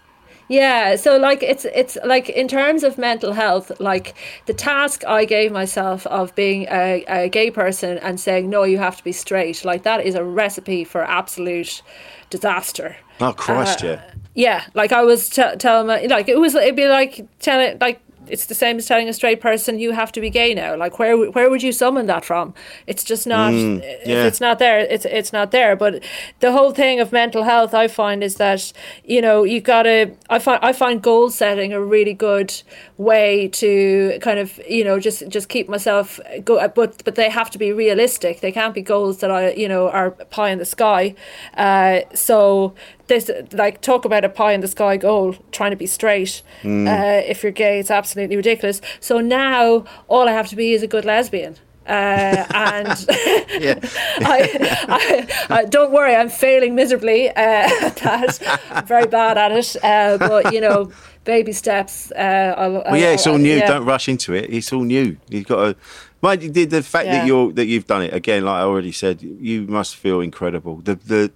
[0.48, 4.14] Yeah, so like it's it's like in terms of mental health, like
[4.46, 8.78] the task I gave myself of being a, a gay person and saying no, you
[8.78, 11.82] have to be straight, like that is a recipe for absolute
[12.30, 12.96] disaster.
[13.20, 14.02] Oh Christ, Uh, yeah.
[14.36, 18.02] Yeah, like I was t- telling my like it was it'd be like telling like
[18.28, 20.76] it's the same as telling a straight person you have to be gay now.
[20.76, 22.54] Like where where would you summon that from?
[22.88, 23.54] It's just not.
[23.54, 24.26] Mm, yeah.
[24.26, 25.76] it's not there, it's it's not there.
[25.76, 26.04] But
[26.40, 28.72] the whole thing of mental health, I find, is that
[29.04, 30.12] you know you gotta.
[30.30, 32.54] I find I find goal setting a really good
[32.98, 36.68] way to kind of you know just just keep myself go.
[36.68, 38.42] But but they have to be realistic.
[38.42, 41.16] They can't be goals that I you know are pie in the sky.
[41.56, 42.74] Uh, so
[43.08, 47.22] this like talk about a pie in the sky goal trying to be straight uh,
[47.26, 50.88] if you're gay it's absolutely ridiculous so now all i have to be is a
[50.88, 51.56] good lesbian
[51.88, 54.49] uh, and I,
[54.88, 59.76] I, I, don't worry i'm failing miserably uh, at that i'm very bad at it
[59.84, 60.91] uh, but you know
[61.26, 63.58] baby steps uh, I'll, Well, yeah, it's all new.
[63.58, 63.68] yeah.
[63.68, 64.45] Don't rush into it.
[64.53, 65.18] It's all new.
[65.28, 65.76] You've got to.
[66.22, 67.18] Mind you, the, the fact Yeah.
[67.18, 70.76] that you're that you've done it again, like I already said, you must feel incredible.
[70.84, 71.32] The the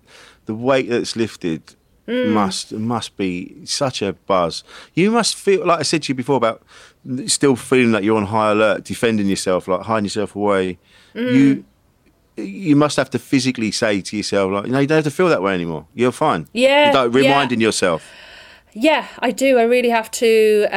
[0.50, 1.62] the weight that's lifted
[2.08, 2.30] Mm.
[2.41, 3.32] must must be
[3.66, 4.64] such a buzz.
[4.95, 6.58] You must feel like I said to you before about
[7.28, 10.80] still feeling that you're on high alert, defending yourself, like hiding yourself away.
[11.14, 11.34] Mm.
[11.36, 11.45] You
[12.66, 15.30] you must have to physically say to yourself, like, no, you don't have to feel
[15.30, 15.86] that way anymore.
[15.93, 16.47] You're fine.
[16.52, 17.30] Yeah, You're like yeah.
[17.30, 18.02] reminding yourself.
[18.74, 19.60] Yeah, I do.
[19.60, 20.32] I really have to.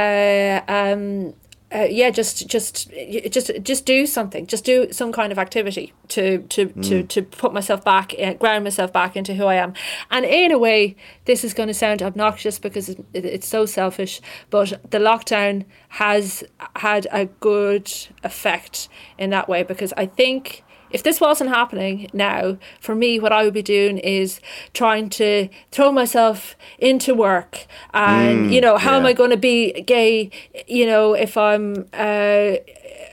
[0.04, 1.34] Uh, um,
[1.74, 2.90] uh, yeah, just just
[3.30, 4.46] just just do something.
[4.46, 8.64] Just do some kind of activity to to to, to put myself back, uh, ground
[8.64, 9.72] myself back into who I am.
[10.10, 13.64] And in a way, this is going to sound obnoxious because it, it, it's so
[13.64, 14.20] selfish.
[14.50, 16.44] But the lockdown has
[16.76, 17.90] had a good
[18.22, 23.32] effect in that way because I think if this wasn't happening now, for me, what
[23.32, 24.40] I would be doing is
[24.74, 27.66] trying to throw myself into work.
[27.94, 29.06] And, you know, how am.
[29.06, 30.30] I going to be gay,
[30.66, 31.86] you know, if I'm.
[31.92, 32.56] Uh,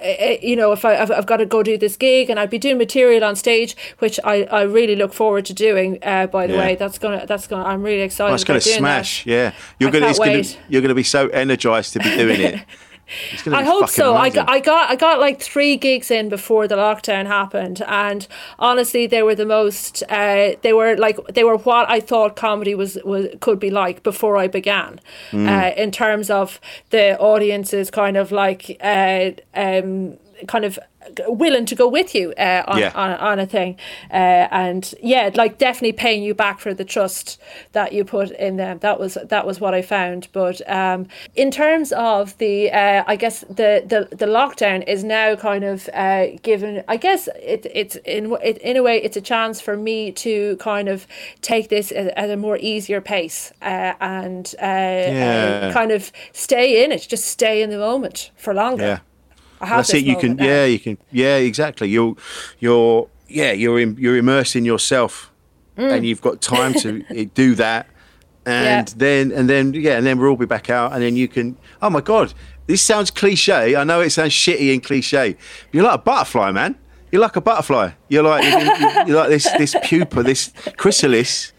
[0.01, 2.49] uh, you know, if I, I've, I've got to go do this gig and I'd
[2.49, 5.99] be doing material on stage, which I, I really look forward to doing.
[6.01, 6.59] Uh, by the Yeah.
[6.59, 8.31] way, that's gonna that's gonna I'm really excited.
[8.31, 9.25] Oh, it's going to smash.
[9.25, 9.29] That.
[9.29, 10.07] Yeah, you're going to.
[10.07, 10.45] can't It's going wait.
[10.45, 10.57] to.
[10.69, 12.61] You're going to be so energized to be doing it.
[13.47, 14.13] I hope so.
[14.15, 14.45] I amazing.
[14.47, 19.23] I got I got like three gigs in before the lockdown happened, and honestly, they
[19.23, 20.03] were the most.
[20.09, 24.03] Uh, they were like they were what I thought comedy was, was could be like
[24.03, 24.99] before I began,
[25.31, 25.47] Mm.
[25.47, 30.79] uh, in terms of the audiences kind of like uh, um, kind of
[31.27, 32.91] willing to go with you uh, on, Yeah.
[32.95, 33.77] on on a thing,
[34.11, 37.39] uh, and yeah, like definitely paying you back for the trust
[37.71, 38.79] that you put in them.
[38.79, 40.27] That was that was what I found.
[40.33, 45.35] But um, in terms of the, uh, I guess the, the the lockdown is now
[45.35, 46.83] kind of uh, given.
[46.87, 50.57] I guess it it's in it, in a way it's a chance for me to
[50.57, 51.07] kind of
[51.41, 55.71] take this at, at a more easier pace uh, and uh, Yeah.
[55.73, 57.07] kind of stay in it.
[57.09, 58.83] Just stay in the moment for longer.
[58.83, 58.99] Yeah.
[59.59, 60.05] That's it.
[60.05, 60.35] You can.
[60.35, 60.45] now.
[60.45, 60.97] Yeah, you can.
[61.11, 61.89] Yeah, exactly.
[61.89, 62.15] You're.
[62.59, 63.09] You're.
[63.27, 63.79] Yeah, you're.
[63.79, 65.31] In, you're immersing yourself,
[65.77, 67.87] and you've got time to do that,
[68.45, 68.91] and Mm.
[68.91, 68.93] Yeah.
[68.97, 71.57] then and then yeah, and then we'll all be back out, and then you can.
[71.81, 72.33] Oh my god,
[72.67, 73.75] this sounds cliche.
[73.75, 75.33] I know it sounds shitty and cliche.
[75.33, 76.75] But you're like a butterfly, man.
[77.11, 77.91] You're like a butterfly.
[78.07, 81.53] You're like you're, you're like this this pupa, this chrysalis.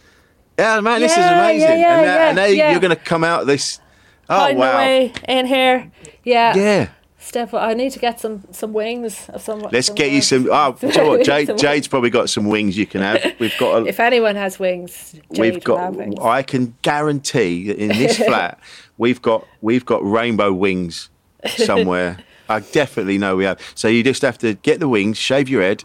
[0.58, 1.60] Yeah, man, this is amazing.
[1.60, 2.70] yeah, yeah, and now, and now yeah.
[2.72, 3.80] you're going to come out this.
[4.28, 4.74] Oh wow.
[4.74, 5.90] away in here.
[6.22, 6.54] Yeah.
[6.54, 6.88] Yeah.
[7.30, 9.60] Steph, I need to get some some wings of some.
[9.60, 10.48] Let's some get you some.
[10.50, 11.24] Oh, you know what?
[11.30, 13.36] Jade, Jade's probably got some wings you can have.
[13.38, 13.82] We've got.
[13.82, 15.94] A, If anyone has wings, Jade we've got.
[15.94, 16.16] wings.
[16.20, 18.58] I can guarantee that in this flat,
[18.98, 21.08] we've got we've got rainbow wings
[21.46, 22.18] somewhere.
[22.48, 23.60] I definitely know we have.
[23.76, 25.84] So you just have to get the wings, shave your head,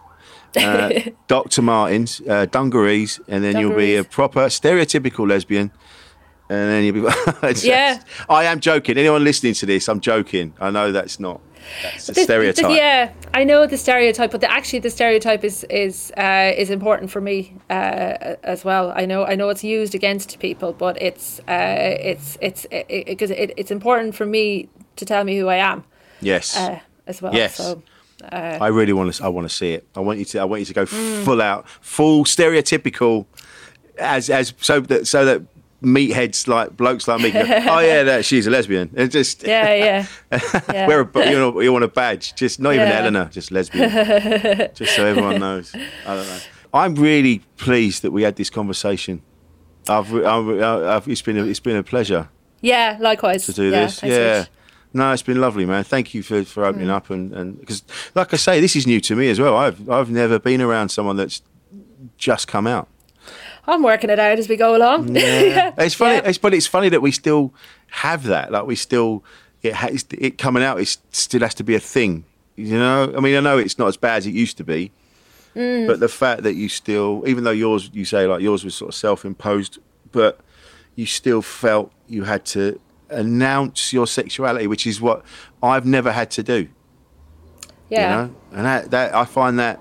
[0.57, 1.61] uh, Dr.
[1.61, 5.69] Martens, uh, dungarees, and then you'll be a proper stereotypical lesbian.
[6.49, 7.13] And then you'll be.
[7.43, 7.99] It's Yeah.
[8.29, 8.97] I am joking.
[8.97, 10.53] Anyone listening to this, I'm joking.
[10.59, 11.41] I know that's not.
[11.81, 12.67] That's a This- stereotype.
[12.67, 16.69] this- yeah, I know the stereotype, but the, actually the stereotype is is uh, is
[16.69, 18.93] important for me uh, as well.
[18.95, 22.67] I know I know it's used against people, but it's uh, it's it's
[23.11, 25.83] because it, it's important for me to tell me who I am
[26.21, 26.55] Yes.
[26.55, 27.33] uh, as well.
[27.33, 27.55] Yes.
[27.55, 27.81] So,
[28.31, 29.23] I really want to.
[29.25, 29.83] I want to see it.
[29.95, 30.39] I want you to.
[30.39, 31.23] I want you to go Mm.
[31.25, 33.25] full out, full stereotypical,
[33.97, 35.41] as as so that so that
[35.85, 37.31] meatheads like blokes like me.
[37.31, 38.89] Go, oh yeah, that she's a lesbian.
[38.95, 40.07] It's just yeah, yeah.
[40.73, 40.87] yeah.
[40.87, 42.35] wear a you know you want a badge.
[42.35, 42.99] Just not even Yeah.
[42.99, 43.89] Eleanor, just lesbian.
[44.73, 45.73] just so everyone knows.
[46.05, 46.39] I don't know.
[46.73, 49.21] I'm really pleased that we had this conversation.
[49.87, 52.27] I've, I've, I've it's been a, it's been a pleasure
[52.61, 53.45] yeah, likewise.
[53.45, 54.01] to do yeah, this.
[54.03, 54.39] Yeah.
[54.39, 54.47] Rich.
[54.93, 55.83] No, it's been lovely, man.
[55.83, 56.67] Thank you for, for Mm.
[56.69, 57.83] opening up and and because,
[58.15, 59.55] like I say, this is new to me as well.
[59.55, 61.41] I've I've never been around someone that's
[62.17, 62.87] just come out.
[63.67, 65.15] I'm working it out as we go along.
[65.15, 65.73] Yeah.
[65.77, 66.15] it's funny.
[66.15, 66.29] Yeah.
[66.29, 67.53] It's but it's funny that we still
[67.87, 68.51] have that.
[68.51, 69.23] Like we still
[69.61, 70.79] it has it coming out.
[70.79, 72.25] It still has to be a thing.
[72.55, 73.13] You know.
[73.17, 74.91] I mean, I know it's not as bad as it used to be,
[75.55, 75.87] Mm.
[75.87, 78.89] but the fact that you still, even though yours, you say like yours was sort
[78.89, 79.79] of self-imposed,
[80.11, 80.39] but
[80.95, 82.77] you still felt you had to
[83.09, 85.23] announce your sexuality, which is what
[85.63, 86.67] I've never had to do.
[87.89, 88.01] yeah.
[88.23, 89.79] You know, and that, that I find that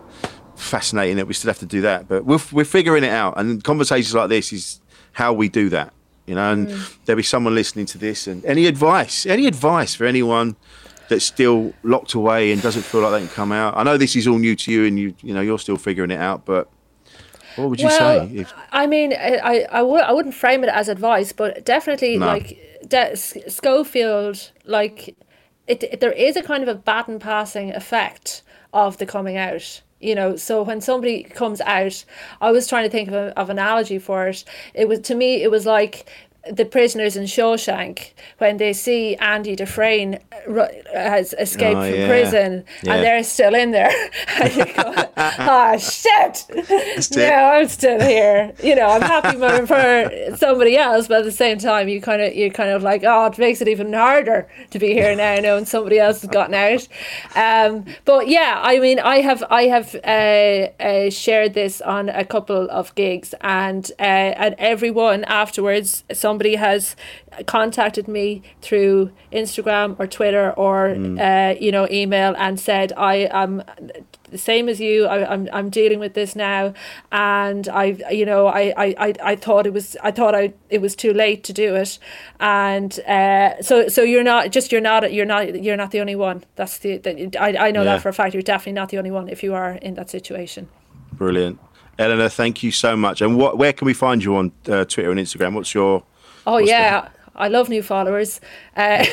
[0.56, 2.08] fascinating that we still have to do that.
[2.08, 4.80] But we're we're figuring it out, and conversations like this is
[5.12, 5.92] how we do that.
[6.26, 6.96] You know, and mm.
[7.04, 10.56] there'll be someone listening to this, and any advice, any advice for anyone
[11.08, 13.76] that's still locked away and doesn't feel like they can come out.
[13.76, 16.10] I know this is all new to you, and you you know you're still figuring
[16.10, 16.68] it out, but.
[17.56, 18.34] What would you well, say?
[18.34, 22.16] If, I mean, I, I, I, w- I wouldn't frame it as advice, but definitely
[22.18, 22.26] No.
[22.26, 25.16] like de- Schofield, like
[25.66, 28.42] it, it, there is a kind of a baton passing effect
[28.72, 29.82] of the coming out.
[30.04, 32.04] You know, so when somebody comes out,
[32.40, 34.44] I was trying to think of, a, of an analogy for it.
[34.74, 36.06] It was to me, it was like
[36.50, 40.18] the prisoners in Shawshank when they see Andy Dufresne
[40.92, 42.06] has escaped Oh, from yeah.
[42.08, 42.94] prison Yeah.
[42.94, 43.90] and they're still in there.
[44.40, 46.44] and you go, ah, shit.
[46.50, 47.16] it.
[47.16, 48.52] No, I'm still here.
[48.62, 49.36] You know, I'm happy
[49.66, 53.02] for, somebody else, but at the same time, you kind of, you kind of like,
[53.04, 56.54] oh, it makes it even harder to be here now, knowing somebody else has gotten
[56.54, 56.86] out.
[57.34, 62.24] Um, but yeah, I mean, I have, I have uh, uh, shared this on a
[62.24, 66.04] couple of gigs, and uh, and everyone afterwards,
[66.34, 66.96] somebody has
[67.46, 70.88] contacted me through Instagram or Twitter or
[71.20, 73.62] uh, you know email and said I am
[74.30, 75.06] the same as you.
[75.06, 76.74] I, I'm I'm dealing with this now,
[77.12, 80.80] and I you know I, I, I, I thought it was I thought I it
[80.80, 81.98] was too late to do it,
[82.40, 86.16] and uh, so so you're not just you're not you're not you're not the only
[86.16, 86.42] one.
[86.56, 87.94] That's the, the I I know Yeah.
[87.94, 88.34] that for a fact.
[88.34, 90.66] You're definitely not the only one if you are in that situation.
[91.12, 91.58] brilliant,
[91.98, 92.28] Eleanor.
[92.28, 93.20] Thank you so much.
[93.22, 93.56] And what?
[93.56, 95.54] Where can we find you on uh, Twitter and Instagram?
[95.54, 96.02] What's your?
[96.46, 97.08] Oh What's yeah.
[97.36, 98.40] I love new followers.
[98.76, 98.80] Uh,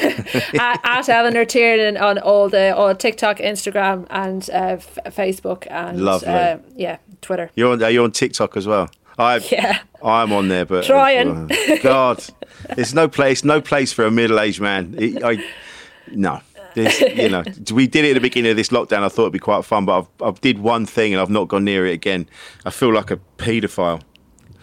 [0.59, 5.99] at, at Eleanor Tiernan on all the all TikTok, Instagram, and uh, f- Facebook, and.
[6.07, 7.49] Uh, yeah, Twitter.
[7.55, 8.89] You're on, are you on TikTok as well?
[9.17, 9.79] I, Yeah.
[10.03, 11.49] I'm on there, but Trying.
[11.81, 12.23] God,
[12.75, 14.95] there's no place, no place for a middle-aged man.
[14.99, 15.43] It- I,
[16.11, 16.41] no,
[16.75, 19.03] There's, you know, we did it at the beginning of this lockdown.
[19.03, 21.47] I thought it'd be quite fun, but I've, I've did one thing and I've not
[21.47, 22.27] gone near it again.
[22.65, 24.01] I feel like a paedophile.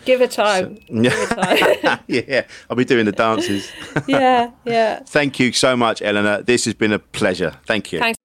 [0.09, 0.77] Give it time.
[0.87, 1.29] Give it
[1.83, 2.01] time.
[2.07, 3.71] yeah, I'll be doing the dances.
[4.07, 5.01] yeah, yeah.
[5.01, 6.41] Thank you so much, Eleanor.
[6.41, 7.53] This has been a pleasure.
[7.67, 7.99] Thank you.
[7.99, 8.17] Thanks.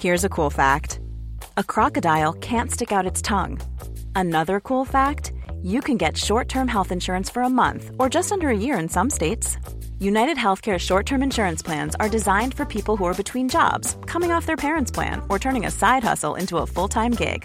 [0.00, 1.00] Here's a cool fact
[1.58, 3.60] a crocodile can't stick out its tongue.
[4.16, 8.32] Another cool fact you can get short term health insurance for a month or just
[8.32, 9.58] under a year in some states.
[9.98, 14.32] United Healthcare short term insurance plans are designed for people who are between jobs, coming
[14.32, 17.44] off their parents' plan, or turning a side hustle into a full time gig.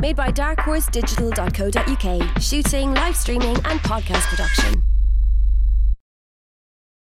[0.00, 2.42] Made by darkhorsedigital.co.uk.
[2.42, 4.82] Shooting, live streaming, and podcast production.